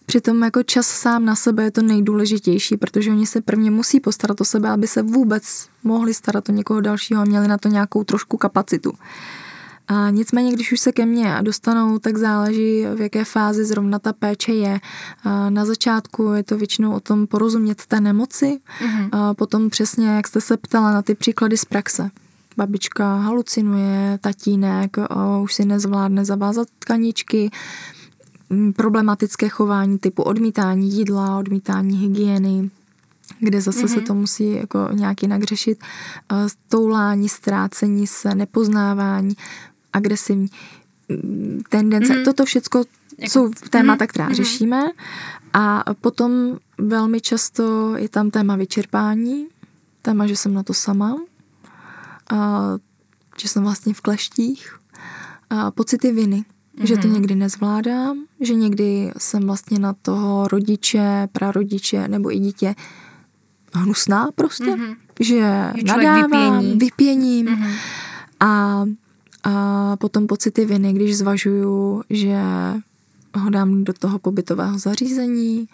Přitom 0.06 0.42
jako 0.42 0.64
čas 0.64 0.88
sám 0.88 1.26
na 1.26 1.36
sebe 1.36 1.64
je 1.64 1.72
to 1.72 1.82
nejdůležitější, 1.82 2.78
protože 2.78 3.12
oni 3.12 3.26
se 3.26 3.42
prvně 3.42 3.72
musí 3.72 4.00
postarat 4.00 4.42
o 4.42 4.46
sebe, 4.46 4.70
aby 4.70 4.88
se 4.88 5.02
vůbec 5.02 5.68
mohli 5.84 6.14
starat 6.14 6.50
o 6.50 6.52
někoho 6.52 6.82
dalšího 6.82 7.22
a 7.22 7.26
měli 7.26 7.48
na 7.48 7.58
to 7.58 7.70
nějakou 7.70 8.04
trošku 8.04 8.38
kapacitu. 8.38 8.94
A 9.92 10.10
nicméně, 10.10 10.54
když 10.54 10.72
už 10.72 10.80
se 10.80 10.92
ke 10.92 11.06
mně 11.06 11.38
dostanou, 11.42 12.00
tak 12.00 12.18
záleží, 12.18 12.86
v 12.96 13.02
jaké 13.02 13.26
fázi 13.26 13.66
zrovna 13.66 14.00
ta 14.00 14.14
péče 14.14 14.54
je. 14.54 14.80
A 15.24 15.50
na 15.50 15.66
začátku 15.66 16.32
je 16.32 16.44
to 16.44 16.58
většinou 16.58 16.94
o 16.94 17.00
tom 17.00 17.28
porozumět 17.28 17.86
té 17.86 18.02
nemoci, 18.02 18.60
mm-hmm. 18.80 19.10
a 19.12 19.34
potom 19.34 19.70
přesně, 19.70 20.08
jak 20.08 20.28
jste 20.28 20.42
se 20.42 20.58
ptala 20.58 20.94
na 20.94 21.02
ty 21.02 21.16
příklady 21.16 21.58
z 21.58 21.66
praxe. 21.66 22.10
Babička 22.58 23.16
halucinuje, 23.16 24.20
tatínek 24.22 24.98
už 25.42 25.54
si 25.54 25.66
nezvládne 25.66 26.26
zavázat 26.26 26.68
tkaničky, 26.80 27.52
mm, 28.50 28.74
problematické 28.74 29.50
chování 29.50 29.98
typu 29.98 30.24
odmítání 30.24 30.92
jídla, 30.92 31.38
odmítání 31.38 31.98
hygieny, 31.98 32.70
kde 33.40 33.62
zase 33.62 33.80
mm-hmm. 33.80 33.88
se 33.88 33.98
mhm. 33.98 34.06
to 34.06 34.14
musí 34.14 34.52
jako 34.52 34.90
nějak 34.94 35.22
jinak 35.22 35.44
řešit, 35.44 35.80
stoulání, 36.48 37.30
ztrácení 37.30 38.08
se, 38.08 38.36
nepoznávání, 38.36 39.36
agresivní 39.94 40.48
mm, 41.10 41.62
tendence. 41.70 42.14
Mm-hmm. 42.14 42.26
Toto 42.26 42.46
všechno 42.46 42.80
jako, 42.80 42.90
jsou 43.32 43.50
témata, 43.70 44.08
která 44.08 44.30
mm-hmm. 44.30 44.36
řešíme. 44.36 44.82
A 45.54 45.84
potom 46.02 46.58
velmi 46.78 47.22
často 47.22 47.96
je 47.98 48.10
tam 48.10 48.32
téma 48.32 48.56
vyčerpání, 48.56 49.48
téma, 50.02 50.28
že 50.28 50.36
jsem 50.36 50.54
na 50.54 50.64
to 50.64 50.74
sama, 50.74 51.16
a, 52.32 52.62
že 53.42 53.48
jsem 53.48 53.64
vlastně 53.64 53.94
v 53.94 54.02
kleštích, 54.02 54.76
a 55.50 55.72
pocity 55.72 56.12
viny, 56.12 56.46
mm-hmm. 56.46 56.86
že 56.86 56.98
to 56.98 57.08
mhm. 57.08 57.14
někdy 57.14 57.36
nezvládám, 57.36 58.26
že 58.40 58.54
někdy 58.54 59.12
jsem 59.18 59.44
vlastně 59.46 59.80
na 59.80 59.94
toho 59.94 60.48
rodiče, 60.48 61.28
prarodiče 61.32 62.08
nebo 62.08 62.36
i 62.36 62.40
dítě 62.40 62.76
hnusná 63.74 64.30
prostě, 64.36 64.64
mm-hmm. 64.64 64.96
že 65.20 65.72
nadávám, 65.86 66.60
vypění. 66.60 66.78
vypěním 66.78 67.48
mm-hmm. 67.48 67.74
a, 68.40 68.84
a 69.44 69.96
potom 69.98 70.28
pocity 70.28 70.66
viny, 70.66 70.94
když 70.94 71.18
zvažuju, 71.18 72.04
že 72.10 72.42
ho 73.36 73.50
dám 73.50 73.84
do 73.84 73.94
toho 73.94 74.20
pobytového 74.20 74.80
zařízení, 74.80 75.68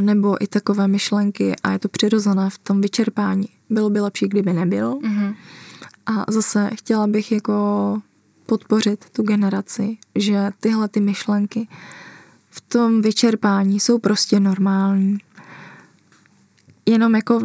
nebo 0.00 0.42
i 0.44 0.46
takové 0.46 0.88
myšlenky 0.88 1.56
a 1.62 1.72
je 1.72 1.78
to 1.78 1.88
přirozené 1.88 2.50
v 2.50 2.58
tom 2.58 2.80
vyčerpání. 2.80 3.48
Bylo 3.70 3.90
by 3.90 4.00
lepší, 4.00 4.28
kdyby 4.28 4.52
nebyl. 4.52 4.94
Mm-hmm. 4.94 5.34
A 6.06 6.32
zase 6.32 6.70
chtěla 6.74 7.06
bych 7.06 7.32
jako 7.32 7.98
podpořit 8.46 9.10
tu 9.10 9.22
generaci, 9.22 9.96
že 10.14 10.50
tyhle 10.60 10.88
ty 10.88 11.00
myšlenky 11.00 11.68
v 12.50 12.60
tom 12.60 13.02
vyčerpání 13.02 13.80
jsou 13.80 13.98
prostě 13.98 14.40
normální 14.40 15.18
jenom 16.86 17.14
jako 17.14 17.40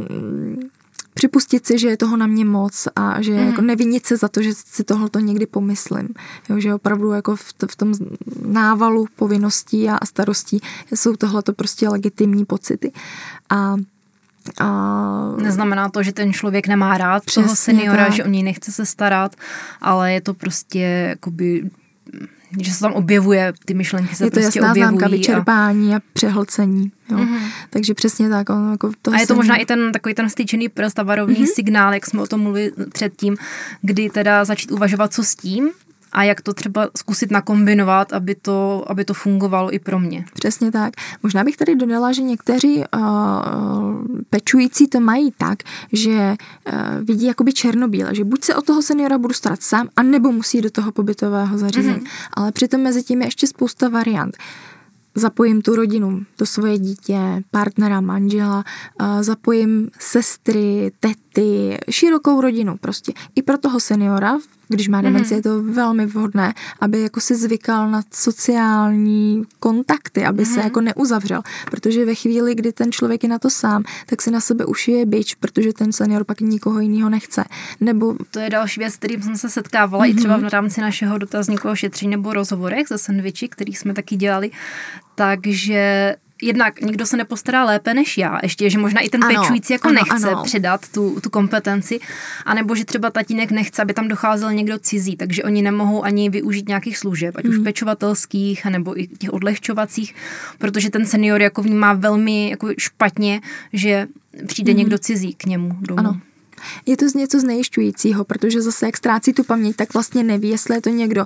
připustit 1.17 1.65
si, 1.65 1.79
že 1.79 1.87
je 1.87 1.97
toho 1.97 2.17
na 2.17 2.27
mě 2.27 2.45
moc 2.45 2.87
a 2.95 3.21
že 3.21 3.33
mm. 3.33 3.47
jako 3.47 3.61
nevinit 3.61 4.05
se 4.05 4.17
za 4.17 4.27
to, 4.27 4.41
že 4.41 4.53
si 4.53 4.83
tohle 4.83 5.09
to 5.09 5.19
někdy 5.19 5.45
pomyslím. 5.45 6.09
Jo, 6.49 6.59
že 6.59 6.73
opravdu 6.73 7.11
jako 7.11 7.35
v, 7.35 7.43
v 7.71 7.75
tom 7.75 7.93
návalu 8.45 9.07
povinností 9.15 9.89
a 9.89 10.05
starostí 10.05 10.61
jsou 10.93 11.15
tohle 11.15 11.41
to 11.41 11.53
prostě 11.53 11.89
legitimní 11.89 12.45
pocity. 12.45 12.91
A 13.49 13.75
a... 14.59 15.35
Neznamená 15.37 15.89
to, 15.89 16.03
že 16.03 16.13
ten 16.13 16.33
člověk 16.33 16.67
nemá 16.67 16.97
rád 16.97 17.25
Přesně 17.25 17.43
toho 17.43 17.55
seniora, 17.55 18.05
tak. 18.05 18.13
že 18.13 18.23
o 18.23 18.27
něj 18.27 18.43
nechce 18.43 18.71
se 18.71 18.85
starat, 18.85 19.35
ale 19.81 20.13
je 20.13 20.21
to 20.21 20.33
prostě 20.33 20.79
jakoby 21.09 21.69
že 22.61 22.73
se 22.73 22.79
tam 22.79 22.93
objevuje, 22.93 23.53
ty 23.65 23.73
myšlenky 23.73 24.15
se 24.15 24.25
je 24.25 24.31
to 24.31 24.39
prostě 24.39 24.59
jasná 24.59 24.71
objevují. 24.71 24.97
známka 24.97 25.07
vyčerpání 25.07 25.93
a, 25.93 25.97
a 25.97 26.01
přehlcení. 26.13 26.91
Jo. 27.11 27.17
Mm-hmm. 27.17 27.39
Takže 27.69 27.93
přesně 27.93 28.29
tak. 28.29 28.49
On, 28.49 28.71
jako 28.71 28.91
to 29.01 29.11
a 29.11 29.19
je 29.19 29.27
to 29.27 29.35
možná 29.35 29.55
i 29.55 29.65
ten 29.65 29.91
takový 29.91 30.15
ten 30.15 30.29
styčený 30.29 30.69
prst 30.69 30.99
a 30.99 31.03
varovný 31.03 31.35
mm-hmm. 31.35 31.53
signál, 31.53 31.93
jak 31.93 32.05
jsme 32.05 32.21
o 32.21 32.27
tom 32.27 32.41
mluvili 32.41 32.71
předtím, 32.93 33.37
kdy 33.81 34.09
teda 34.09 34.45
začít 34.45 34.71
uvažovat, 34.71 35.13
co 35.13 35.23
s 35.23 35.35
tím, 35.35 35.69
a 36.17 36.23
jak 36.23 36.41
to 36.41 36.53
třeba 36.53 36.89
zkusit 36.97 37.31
nakombinovat, 37.31 38.13
aby 38.13 38.35
to, 38.35 38.85
aby 38.87 39.05
to 39.05 39.13
fungovalo 39.13 39.73
i 39.73 39.79
pro 39.79 39.99
mě. 39.99 40.25
Přesně 40.33 40.71
tak. 40.71 40.93
Možná 41.23 41.43
bych 41.43 41.57
tady 41.57 41.75
dodala, 41.75 42.11
že 42.11 42.21
někteří 42.21 42.77
uh, 42.77 43.01
pečující 44.29 44.87
to 44.87 44.99
mají 44.99 45.33
tak, 45.37 45.59
že 45.93 46.11
uh, 46.11 46.73
vidí 47.03 47.25
jakoby 47.25 47.53
černobíle, 47.53 48.15
že 48.15 48.23
buď 48.23 48.43
se 48.43 48.55
o 48.55 48.61
toho 48.61 48.81
seniora 48.81 49.17
budu 49.17 49.33
starat 49.33 49.61
sám, 49.61 49.89
anebo 49.95 50.31
musí 50.31 50.61
do 50.61 50.69
toho 50.69 50.91
pobytového 50.91 51.57
zařízení. 51.57 51.99
Mm-hmm. 51.99 52.29
Ale 52.33 52.51
přitom 52.51 52.81
mezi 52.81 53.03
tím 53.03 53.21
je 53.21 53.27
ještě 53.27 53.47
spousta 53.47 53.89
variant 53.89 54.37
zapojím 55.15 55.61
tu 55.61 55.75
rodinu, 55.75 56.21
to 56.35 56.45
svoje 56.45 56.77
dítě, 56.77 57.19
partnera, 57.51 58.01
manžela, 58.01 58.63
zapojím 59.21 59.89
sestry, 59.99 60.91
tety, 60.99 61.26
širokou 61.89 62.41
rodinu 62.41 62.77
prostě. 62.77 63.13
I 63.35 63.41
pro 63.41 63.57
toho 63.57 63.79
seniora 63.79 64.37
když 64.69 64.87
má 64.87 65.01
demenci, 65.01 65.33
mm-hmm. 65.33 65.37
je 65.37 65.41
to 65.41 65.63
velmi 65.63 66.05
vhodné, 66.05 66.53
aby 66.79 67.01
jako 67.01 67.19
si 67.19 67.35
zvykal 67.35 67.91
na 67.91 68.01
sociální 68.13 69.43
kontakty, 69.59 70.25
aby 70.25 70.43
mm-hmm. 70.43 70.53
se 70.53 70.59
mhm. 70.59 70.67
jako 70.67 70.81
neuzavřel, 70.81 71.41
protože 71.71 72.05
ve 72.05 72.15
chvíli, 72.15 72.55
kdy 72.55 72.71
ten 72.71 72.91
člověk 72.91 73.23
je 73.23 73.29
na 73.29 73.39
to 73.39 73.49
sám, 73.49 73.83
tak 74.05 74.21
si 74.21 74.31
na 74.31 74.39
sebe 74.39 74.65
ušije 74.65 75.05
bič, 75.05 75.35
protože 75.35 75.73
ten 75.73 75.91
senior 75.91 76.23
pak 76.23 76.41
nikoho 76.41 76.79
jiného 76.79 77.09
nechce. 77.09 77.43
Nebo... 77.81 78.15
To 78.31 78.39
je 78.39 78.49
další 78.49 78.79
věc, 78.79 78.95
kterým 78.95 79.21
jsem 79.21 79.37
se 79.37 79.49
setkávala 79.49 80.05
mm-hmm. 80.05 80.11
i 80.11 80.15
třeba 80.15 80.37
v 80.37 80.53
rámci 80.53 80.81
našeho 80.81 81.17
dotazníkového 81.17 81.75
šetření 81.75 82.11
nebo 82.11 82.33
rozhovorech 82.33 82.87
ze 82.87 82.97
sandviči, 82.97 83.47
který 83.47 83.73
jsme 83.73 83.93
taky 83.93 84.15
dělali, 84.15 84.51
takže 85.15 86.15
jednak 86.41 86.81
nikdo 86.81 87.05
se 87.05 87.17
nepostará 87.17 87.63
lépe 87.65 87.93
než 87.93 88.17
já, 88.17 88.39
ještě, 88.43 88.69
že 88.69 88.77
možná 88.77 89.01
i 89.01 89.09
ten 89.09 89.23
ano, 89.23 89.41
pečující 89.41 89.73
jako 89.73 89.87
ano, 89.87 89.95
nechce 89.95 90.27
ano. 90.27 90.43
předat 90.43 90.89
tu, 90.89 91.19
tu 91.21 91.29
kompetenci, 91.29 91.99
anebo 92.45 92.75
že 92.75 92.85
třeba 92.85 93.09
tatínek 93.09 93.51
nechce, 93.51 93.81
aby 93.81 93.93
tam 93.93 94.07
docházel 94.07 94.53
někdo 94.53 94.79
cizí, 94.79 95.15
takže 95.15 95.43
oni 95.43 95.61
nemohou 95.61 96.03
ani 96.03 96.29
využít 96.29 96.67
nějakých 96.67 96.97
služeb, 96.97 97.35
ať 97.37 97.45
hmm. 97.45 97.53
už 97.53 97.63
pečovatelských, 97.63 98.65
nebo 98.65 98.99
i 98.99 99.07
těch 99.07 99.33
odlehčovacích, 99.33 100.15
protože 100.57 100.89
ten 100.89 101.05
senior 101.05 101.41
jako 101.41 101.61
vnímá 101.61 101.93
velmi 101.93 102.49
jako 102.49 102.69
špatně, 102.77 103.41
že 103.73 104.07
přijde 104.47 104.71
hmm. 104.71 104.79
někdo 104.79 104.97
cizí 104.97 105.33
k 105.33 105.45
němu 105.45 105.77
domů. 105.81 105.99
Ano. 105.99 106.19
Je 106.85 106.97
to 106.97 107.05
něco 107.15 107.39
znejišťujícího, 107.39 108.23
protože 108.23 108.61
zase 108.61 108.85
jak 108.85 108.97
ztrácí 108.97 109.33
tu 109.33 109.43
paměť, 109.43 109.75
tak 109.75 109.93
vlastně 109.93 110.23
neví, 110.23 110.49
jestli 110.49 110.75
je 110.75 110.81
to 110.81 110.89
někdo, 110.89 111.25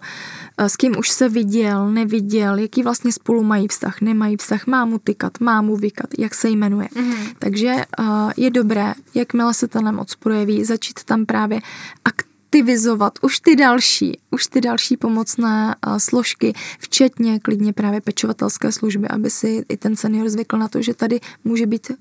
eh, 0.57 0.69
s 0.69 0.75
kým 0.75 0.97
už 0.97 1.09
se 1.09 1.29
viděl, 1.29 1.91
neviděl, 1.91 2.57
jaký 2.57 2.83
vlastně 2.83 3.11
spolu 3.11 3.43
mají 3.43 3.67
vztah, 3.67 4.01
nemají 4.01 4.37
vztah, 4.37 4.67
má 4.67 4.85
mu 4.85 4.99
tykat, 4.99 5.39
má 5.39 5.61
mu 5.61 5.75
vykat, 5.75 6.09
jak 6.17 6.35
se 6.35 6.49
jmenuje. 6.49 6.87
Mm-hmm. 6.87 7.35
Takže 7.39 7.75
uh, 7.99 8.31
je 8.37 8.49
dobré, 8.49 8.93
jakmile 9.13 9.53
se 9.53 9.67
ta 9.67 9.81
nemoc 9.81 10.15
projeví, 10.15 10.63
začít 10.63 11.03
tam 11.03 11.25
právě 11.25 11.59
aktivizovat 12.05 13.19
už 13.21 13.39
ty 13.39 13.55
další, 13.55 14.19
už 14.31 14.47
ty 14.47 14.61
další 14.61 14.97
pomocné 14.97 15.75
uh, 15.87 15.97
složky, 15.97 16.53
včetně 16.79 17.39
klidně 17.39 17.73
právě 17.73 18.01
pečovatelské 18.01 18.71
služby, 18.71 19.07
aby 19.07 19.29
si 19.29 19.65
i 19.69 19.77
ten 19.77 19.95
senior 19.95 20.29
zvykl 20.29 20.57
na 20.57 20.67
to, 20.67 20.81
že 20.81 20.93
tady 20.93 21.19
může 21.43 21.65
být 21.65 21.91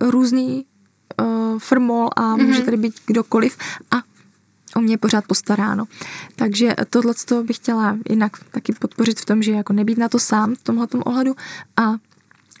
různý 0.00 0.64
uh, 1.20 1.58
firmol 1.58 2.08
a 2.16 2.22
mm-hmm. 2.22 2.46
může 2.46 2.62
tady 2.62 2.76
být 2.76 2.94
kdokoliv 3.06 3.56
a 3.90 3.96
o 4.76 4.80
mě 4.80 4.98
pořád 4.98 5.26
postaráno. 5.26 5.84
Takže 6.36 6.74
tohle 6.90 7.14
bych 7.42 7.56
chtěla 7.56 7.98
jinak 8.10 8.32
taky 8.50 8.72
podpořit 8.72 9.20
v 9.20 9.24
tom, 9.24 9.42
že 9.42 9.52
jako 9.52 9.72
nebýt 9.72 9.98
na 9.98 10.08
to 10.08 10.18
sám 10.18 10.54
v 10.54 10.62
tomhle 10.62 10.86
ohledu 11.04 11.34
a 11.76 11.94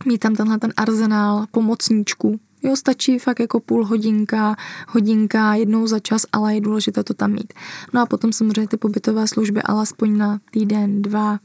mít 0.06 0.18
tam 0.18 0.34
tenhle 0.34 0.58
ten 0.58 0.72
arzenál 0.76 1.46
pomocníčků. 1.50 2.40
Jo, 2.62 2.76
stačí 2.76 3.18
fakt 3.18 3.40
jako 3.40 3.60
půl 3.60 3.86
hodinka, 3.86 4.56
hodinka 4.88 5.54
jednou 5.54 5.86
za 5.86 5.98
čas, 5.98 6.26
ale 6.32 6.54
je 6.54 6.60
důležité 6.60 7.04
to 7.04 7.14
tam 7.14 7.32
mít. 7.32 7.52
No 7.92 8.00
a 8.00 8.06
potom 8.06 8.32
samozřejmě 8.32 8.68
ty 8.68 8.76
pobytové 8.76 9.28
služby 9.28 9.62
alespoň 9.62 10.16
na 10.16 10.40
týden, 10.50 11.02
dva, 11.02 11.38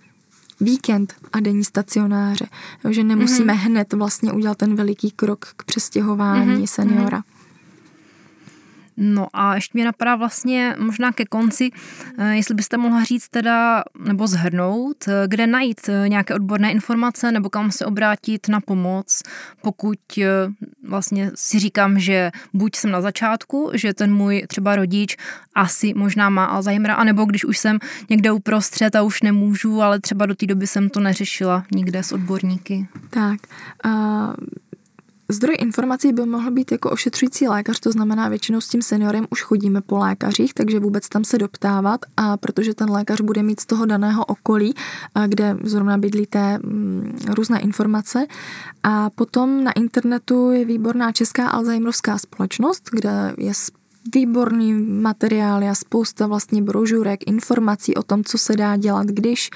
víkend 0.59 1.13
a 1.33 1.39
denní 1.39 1.63
stacionáře. 1.63 2.47
Jo, 2.83 2.93
že 2.93 3.03
nemusíme 3.03 3.53
mm-hmm. 3.53 3.65
hned 3.65 3.93
vlastně 3.93 4.31
udělat 4.31 4.57
ten 4.57 4.75
veliký 4.75 5.11
krok 5.11 5.45
k 5.57 5.63
přestěhování 5.63 6.57
mm-hmm. 6.57 6.67
seniora. 6.67 7.19
Mm-hmm. 7.19 7.37
No 8.97 9.27
a 9.33 9.55
ještě 9.55 9.77
mě 9.77 9.86
napadá 9.86 10.15
vlastně 10.15 10.75
možná 10.79 11.12
ke 11.12 11.25
konci, 11.25 11.71
eh, 12.17 12.36
jestli 12.36 12.55
byste 12.55 12.77
mohla 12.77 13.03
říct 13.03 13.29
teda, 13.29 13.83
nebo 13.99 14.27
zhrnout, 14.27 15.07
eh, 15.07 15.27
kde 15.27 15.47
najít 15.47 15.89
eh, 15.89 16.10
nějaké 16.10 16.36
odborné 16.36 16.71
informace 16.71 17.31
nebo 17.31 17.49
kam 17.49 17.71
se 17.71 17.86
obrátit 17.86 18.49
na 18.49 18.62
pomoc, 18.62 19.23
pokud 19.62 19.99
vlastně 20.88 21.31
si 21.36 21.60
říkám, 21.60 21.99
že 21.99 22.31
buď 22.53 22.75
jsem 22.75 22.91
na 22.91 23.01
začátku, 23.01 23.71
že 23.73 23.93
ten 23.93 24.13
můj 24.13 24.43
třeba 24.47 24.75
rodič 24.75 25.17
asi 25.55 25.93
možná 25.93 26.29
má 26.29 26.45
Alzheimera, 26.45 26.95
anebo 26.95 27.25
když 27.25 27.45
už 27.45 27.57
jsem 27.57 27.79
někde 28.10 28.31
uprostřed 28.31 28.95
a 28.95 29.01
už 29.01 29.21
nemůžu, 29.21 29.81
ale 29.81 29.99
třeba 29.99 30.25
do 30.25 30.36
té 30.36 30.45
doby 30.45 30.67
jsem 30.67 30.89
to 30.89 30.99
neřešila 30.99 31.63
nikde 31.75 32.03
s 32.03 32.12
odborníky. 32.12 32.88
Tak, 33.10 33.39
uh 33.86 34.33
Zdroj 35.29 35.55
informací 35.59 36.13
by 36.13 36.25
mohl 36.25 36.51
být 36.51 36.71
jako 36.71 36.89
ošetřující 36.89 37.47
lékař, 37.47 37.79
to 37.79 37.91
znamená 37.91 38.29
většinou 38.29 38.61
s 38.61 38.67
tím 38.67 38.81
seniorem 38.81 39.27
už 39.29 39.41
chodíme 39.41 39.81
po 39.81 39.97
lékařích, 39.97 40.53
takže 40.53 40.79
vůbec 40.79 41.09
tam 41.09 41.23
se 41.23 41.37
doptávat 41.37 42.01
a 42.17 42.37
protože 42.37 42.73
ten 42.73 42.89
lékař 42.89 43.21
bude 43.21 43.43
mít 43.43 43.59
z 43.59 43.65
toho 43.65 43.85
daného 43.85 44.25
okolí, 44.25 44.73
kde 45.27 45.57
zrovna 45.63 45.97
bydlíte 45.97 46.57
mm, 46.57 47.19
různé 47.27 47.59
informace 47.59 48.27
a 48.83 49.09
potom 49.09 49.63
na 49.63 49.71
internetu 49.71 50.51
je 50.51 50.65
výborná 50.65 51.11
Česká 51.11 51.47
Alzheimerovská 51.47 52.17
společnost, 52.17 52.89
kde 52.91 53.33
je 53.37 53.53
výborný 54.15 54.73
materiál 54.73 55.69
a 55.69 55.75
spousta 55.75 56.27
vlastně 56.27 56.61
brožurek, 56.61 57.27
informací 57.27 57.95
o 57.95 58.03
tom, 58.03 58.23
co 58.23 58.37
se 58.37 58.55
dá 58.55 58.77
dělat, 58.77 59.07
když 59.07 59.49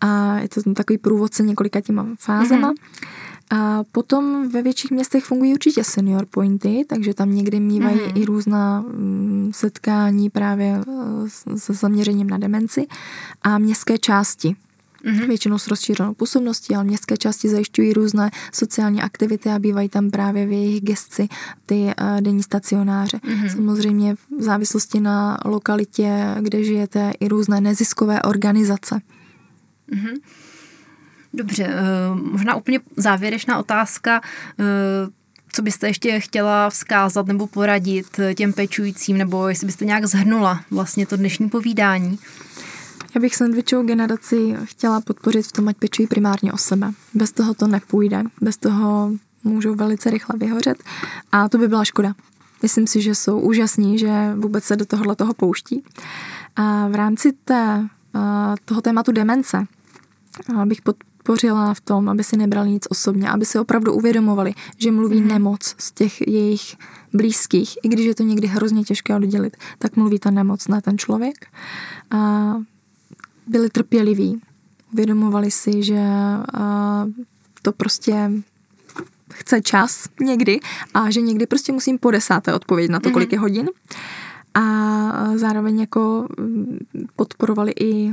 a 0.00 0.38
je 0.38 0.48
to 0.48 0.74
takový 0.74 0.98
průvodce 0.98 1.42
několika 1.42 1.80
těma 1.80 2.06
fázema. 2.18 2.72
Mm-hmm. 2.72 3.23
A 3.50 3.84
potom 3.92 4.48
ve 4.48 4.62
větších 4.62 4.90
městech 4.90 5.24
fungují 5.24 5.52
určitě 5.52 5.84
senior 5.84 6.26
pointy, 6.26 6.84
takže 6.88 7.14
tam 7.14 7.34
někdy 7.34 7.60
mývají 7.60 7.98
mm-hmm. 7.98 8.22
i 8.22 8.24
různá 8.24 8.80
mm, 8.80 9.50
setkání 9.54 10.30
právě 10.30 10.80
eh, 10.80 11.58
se 11.58 11.72
zaměřením 11.72 12.30
na 12.30 12.38
demenci 12.38 12.86
a 13.42 13.58
městské 13.58 13.98
části. 13.98 14.56
mm-hmm. 15.04 15.28
většinou 15.28 15.58
s 15.58 15.68
rozšířenou 15.68 16.14
působností, 16.14 16.74
ale 16.74 16.84
městské 16.84 17.16
části 17.16 17.48
zajišťují 17.48 17.92
různé 17.92 18.30
sociální 18.52 19.02
aktivity 19.02 19.50
a 19.50 19.58
bývají 19.58 19.88
tam 19.88 20.10
právě 20.10 20.46
v 20.46 20.52
jejich 20.52 20.80
gestci 20.80 21.28
ty 21.66 21.84
uh, 21.84 22.20
denní 22.20 22.42
stacionáře. 22.42 23.16
Mm-hmm. 23.16 23.56
Samozřejmě 23.56 24.14
v 24.14 24.42
závislosti 24.42 25.00
na 25.00 25.38
lokalitě, 25.44 26.34
kde 26.40 26.64
žijete, 26.64 27.12
i 27.20 27.28
různé 27.28 27.60
neziskové 27.60 28.22
organizace. 28.22 29.00
Mm-hmm. 29.92 30.14
Dobře, 31.34 31.66
uh, 31.66 32.20
možná 32.32 32.54
úplně 32.54 32.80
závěrečná 32.96 33.58
otázka. 33.58 34.20
Uh, 34.58 34.66
co 35.52 35.62
byste 35.62 35.86
ještě 35.86 36.20
chtěla 36.20 36.70
vzkázat 36.70 37.26
nebo 37.26 37.46
poradit 37.46 38.20
těm 38.34 38.52
pečujícím, 38.52 39.18
nebo 39.18 39.48
jestli 39.48 39.66
byste 39.66 39.84
nějak 39.84 40.06
zhrnula 40.06 40.60
vlastně 40.70 41.06
to 41.06 41.16
dnešní 41.16 41.48
povídání? 41.48 42.18
Já 43.14 43.20
bych 43.20 43.36
sandvičovou 43.36 43.82
generaci 43.82 44.56
chtěla 44.64 45.00
podpořit 45.00 45.46
v 45.46 45.52
tom, 45.52 45.68
ať 45.68 45.76
pečují 45.76 46.08
primárně 46.08 46.52
o 46.52 46.58
sebe. 46.58 46.90
Bez 47.14 47.32
toho 47.32 47.54
to 47.54 47.66
nepůjde. 47.66 48.22
Bez 48.40 48.56
toho 48.56 49.10
můžou 49.44 49.74
velice 49.74 50.10
rychle 50.10 50.38
vyhořet 50.38 50.84
a 51.32 51.48
to 51.48 51.58
by 51.58 51.68
byla 51.68 51.84
škoda. 51.84 52.14
Myslím 52.62 52.86
si, 52.86 53.02
že 53.02 53.14
jsou 53.14 53.40
úžasní, 53.40 53.98
že 53.98 54.34
vůbec 54.34 54.64
se 54.64 54.76
do 54.76 54.86
tohohle 54.86 55.16
toho 55.16 55.34
pouští. 55.34 55.84
A 56.56 56.88
v 56.88 56.94
rámci 56.94 57.32
té, 57.44 57.88
toho 58.64 58.80
tématu 58.80 59.12
demence 59.12 59.66
bych 60.64 60.82
podpořila 61.24 61.74
v 61.74 61.80
tom, 61.80 62.08
aby 62.08 62.24
si 62.24 62.36
nebrali 62.36 62.70
nic 62.70 62.86
osobně, 62.90 63.30
aby 63.30 63.44
si 63.44 63.58
opravdu 63.58 63.92
uvědomovali, 63.92 64.54
že 64.78 64.92
mluví 64.92 65.20
mm. 65.20 65.28
nemoc 65.28 65.74
z 65.78 65.92
těch 65.92 66.20
jejich 66.20 66.76
blízkých, 67.12 67.78
i 67.82 67.88
když 67.88 68.06
je 68.06 68.14
to 68.14 68.22
někdy 68.22 68.46
hrozně 68.46 68.84
těžké 68.84 69.16
oddělit, 69.16 69.56
tak 69.78 69.96
mluví 69.96 70.18
ta 70.18 70.30
nemoc, 70.30 70.68
ne 70.68 70.82
ten 70.82 70.98
člověk. 70.98 71.46
A 72.10 72.52
byli 73.46 73.70
trpěliví, 73.70 74.40
uvědomovali 74.92 75.50
si, 75.50 75.82
že 75.82 76.00
to 77.62 77.72
prostě 77.72 78.30
chce 79.32 79.62
čas 79.62 80.08
někdy 80.20 80.60
a 80.94 81.10
že 81.10 81.20
někdy 81.20 81.46
prostě 81.46 81.72
musím 81.72 81.98
po 81.98 82.10
desáté 82.10 82.54
odpovědět 82.54 82.92
na 82.92 83.00
to, 83.00 83.10
kolik 83.10 83.32
je 83.32 83.38
mhm. 83.38 83.42
hodin. 83.42 83.70
A 84.54 84.62
zároveň 85.34 85.80
jako 85.80 86.28
podporovali 87.16 87.72
i 87.80 88.12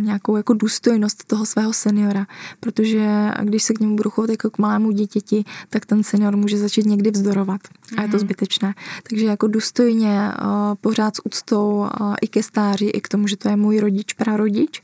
nějakou 0.00 0.36
jako 0.36 0.54
důstojnost 0.54 1.24
toho 1.24 1.46
svého 1.46 1.72
seniora, 1.72 2.26
protože 2.60 3.30
když 3.42 3.62
se 3.62 3.74
k 3.74 3.80
němu 3.80 3.96
budu 3.96 4.10
chovat 4.10 4.30
jako 4.30 4.50
k 4.50 4.58
malému 4.58 4.90
dítěti, 4.90 5.44
tak 5.68 5.86
ten 5.86 6.02
senior 6.02 6.36
může 6.36 6.58
začít 6.58 6.86
někdy 6.86 7.10
vzdorovat 7.10 7.60
a 7.96 8.02
je 8.02 8.08
to 8.08 8.16
mhm. 8.16 8.18
zbytečné. 8.18 8.74
Takže 9.08 9.26
jako 9.26 9.46
důstojně 9.46 10.32
uh, 10.42 10.74
pořád 10.80 11.16
s 11.16 11.26
úctou 11.26 11.76
uh, 11.76 12.14
i 12.22 12.28
ke 12.28 12.42
stáří, 12.42 12.90
i 12.90 13.00
k 13.00 13.08
tomu, 13.08 13.26
že 13.26 13.36
to 13.36 13.48
je 13.48 13.56
můj 13.56 13.80
rodič, 13.80 14.12
prarodič. 14.12 14.82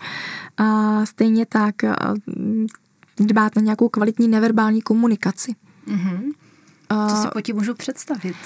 A 0.57 1.07
stejně 1.07 1.47
tak 1.47 1.75
uh, 1.83 2.17
dbát 3.27 3.57
na 3.57 3.63
nějakou 3.63 3.89
kvalitní 3.89 4.29
neverbální 4.29 4.83
komunikaci. 4.83 5.55
Mm-hmm. 5.89 6.33
Co 7.09 7.17
si 7.17 7.29
po 7.33 7.41
tím 7.41 7.57
můžu 7.57 7.75
představit? 7.75 8.37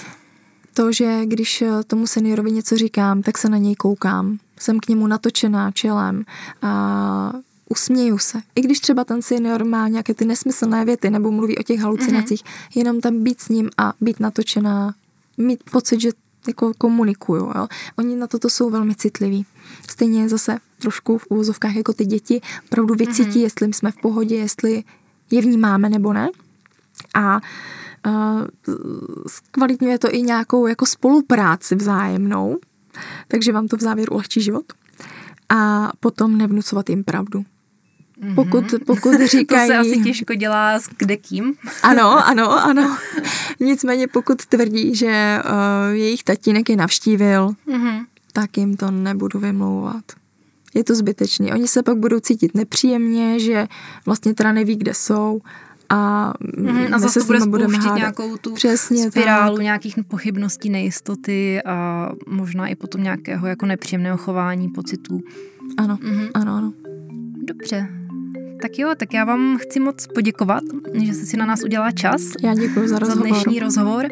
To, 0.75 0.93
že 0.93 1.27
když 1.27 1.65
tomu 1.87 2.07
seniorovi 2.07 2.53
něco 2.53 2.77
říkám, 2.77 3.23
tak 3.23 3.39
se 3.39 3.49
na 3.49 3.59
něj 3.59 3.75
koukám 3.75 4.39
jsem 4.59 4.81
k 4.81 4.89
němu 4.89 5.07
natočená 5.07 5.71
čelem 5.71 6.25
a 6.63 7.33
usměju 7.69 8.19
se. 8.19 8.43
I 8.55 8.61
když 8.61 8.81
třeba 8.81 9.05
ten 9.05 9.23
senior 9.23 9.65
má 9.65 9.89
nějaké 9.89 10.15
ty 10.15 10.25
nesmyslné 10.25 10.85
věty 10.85 11.11
nebo 11.11 11.31
mluví 11.31 11.59
o 11.59 11.63
těch 11.63 11.81
halucinacích, 11.81 12.45
mm-hmm. 12.45 12.71
jenom 12.75 13.01
tam 13.01 13.23
být 13.23 13.41
s 13.41 13.49
ním 13.49 13.71
a 13.79 13.93
být 14.01 14.21
natočená, 14.21 14.95
mít 15.37 15.71
pocit, 15.71 16.01
že 16.01 16.09
jako 16.49 16.73
komunikuju. 16.79 17.53
Jo. 17.57 17.69
Oni 17.99 18.17
na 18.17 18.27
toto 18.27 18.51
jsou 18.51 18.71
velmi 18.71 18.95
citliví. 18.95 19.47
Stejně 19.91 20.29
zase 20.29 20.59
trošku 20.79 21.19
v 21.19 21.27
úvozovkách 21.29 21.77
jako 21.77 21.93
ty 21.93 22.05
děti 22.05 22.41
opravdu 22.67 22.95
vycítí, 22.95 23.31
mm-hmm. 23.31 23.43
jestli 23.43 23.75
jsme 23.75 23.93
v 23.93 23.97
pohodě, 23.97 24.37
jestli 24.37 24.85
je 25.31 25.43
vnímáme 25.43 25.89
nebo 25.89 26.13
ne. 26.13 26.29
A 27.15 27.41
uh, 28.07 28.43
zkvalitňuje 29.27 29.99
to 29.99 30.15
i 30.15 30.23
nějakou 30.23 30.67
jako 30.67 30.87
spolupráci 30.87 31.75
vzájemnou, 31.75 32.57
takže 33.29 33.53
vám 33.53 33.69
to 33.69 33.77
v 33.77 33.81
závěru 33.81 34.15
ulehčí 34.15 34.41
život. 34.41 34.65
A 35.49 35.93
potom 36.01 36.39
nevnucovat 36.39 36.91
jim 36.91 37.05
pravdu. 37.05 37.45
Mm-hmm. 38.23 38.35
Pokud, 38.35 38.65
pokud 38.87 39.15
říkají... 39.27 39.69
to 39.69 39.73
se 39.73 39.79
asi 39.79 40.03
těžko 40.03 40.35
dělá 40.35 40.79
s 40.79 40.89
kde 40.99 41.17
kým. 41.17 41.55
ano, 41.83 42.27
ano, 42.27 42.65
ano. 42.65 42.97
Nicméně 43.61 44.09
pokud 44.09 44.47
tvrdí, 44.47 44.95
že 44.95 45.43
uh, 45.45 45.95
jejich 45.95 46.25
tatínek 46.25 46.69
je 46.69 46.77
navštívil, 46.77 47.49
mm-hmm. 47.69 48.05
tak 48.33 48.59
jim 48.59 48.77
to 48.77 48.91
nebudu 48.91 49.39
vymlouvat. 49.39 50.05
Je 50.75 50.85
to 50.85 50.95
zbytečný. 50.95 51.53
Oni 51.53 51.69
se 51.69 51.83
pak 51.83 51.97
budou 51.97 52.21
cítit 52.21 52.55
nepříjemně, 52.55 53.41
že 53.41 53.67
vlastně 54.07 54.35
teda 54.35 54.53
neví, 54.53 54.77
kde 54.77 54.95
jsou 54.95 55.41
a, 55.89 56.33
mm, 56.57 56.95
a 56.95 56.99
zase 56.99 57.21
to 57.21 57.27
bude 57.27 57.41
spouštět 57.41 57.83
hádat. 57.83 57.99
nějakou 57.99 58.37
tu 58.37 58.55
Přesně 58.55 59.11
spirálu 59.11 59.57
tak. 59.57 59.63
nějakých 59.63 59.95
pochybností, 60.09 60.71
nejistoty 60.71 61.63
a 61.63 62.09
možná 62.27 62.69
i 62.69 62.75
potom 62.75 63.03
nějakého 63.03 63.47
jako 63.47 63.67
nepříjemného 63.67 64.17
chování, 64.17 64.69
pocitů. 64.69 65.21
Ano, 65.79 65.97
mm-hmm. 65.97 66.31
ano, 66.35 66.55
ano. 66.55 66.73
Dobře. 67.45 67.89
Tak 68.63 68.79
jo, 68.79 68.93
tak 68.97 69.15
já 69.15 69.25
vám 69.25 69.59
chci 69.59 69.81
moc 69.81 70.07
poděkovat, 70.07 70.63
že 70.95 71.15
jste 71.15 71.27
si 71.27 71.37
na 71.37 71.47
nás 71.47 71.63
udělala 71.65 71.91
čas. 71.91 72.23
Já 72.43 72.55
děkuji 72.55 72.89
za 72.89 72.99
rozhovor. 72.99 73.29
Za 73.29 73.35
dnešní 73.35 73.61
rozhovor. 73.61 74.07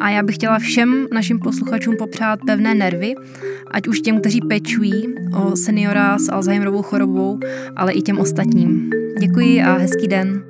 A 0.00 0.10
já 0.10 0.22
bych 0.22 0.34
chtěla 0.34 0.58
všem 0.58 1.06
našim 1.12 1.38
posluchačům 1.38 1.96
popřát 1.96 2.40
pevné 2.46 2.74
nervy, 2.74 3.14
ať 3.70 3.88
už 3.88 4.00
těm, 4.00 4.20
kteří 4.20 4.40
pečují 4.40 5.14
o 5.34 5.56
seniora 5.56 6.18
s 6.18 6.32
Alzheimerovou 6.32 6.82
chorobou, 6.82 7.40
ale 7.76 7.92
i 7.92 8.02
těm 8.02 8.18
ostatním. 8.18 8.90
Děkuji 9.20 9.62
a 9.62 9.72
hezký 9.72 10.08
den. 10.08 10.44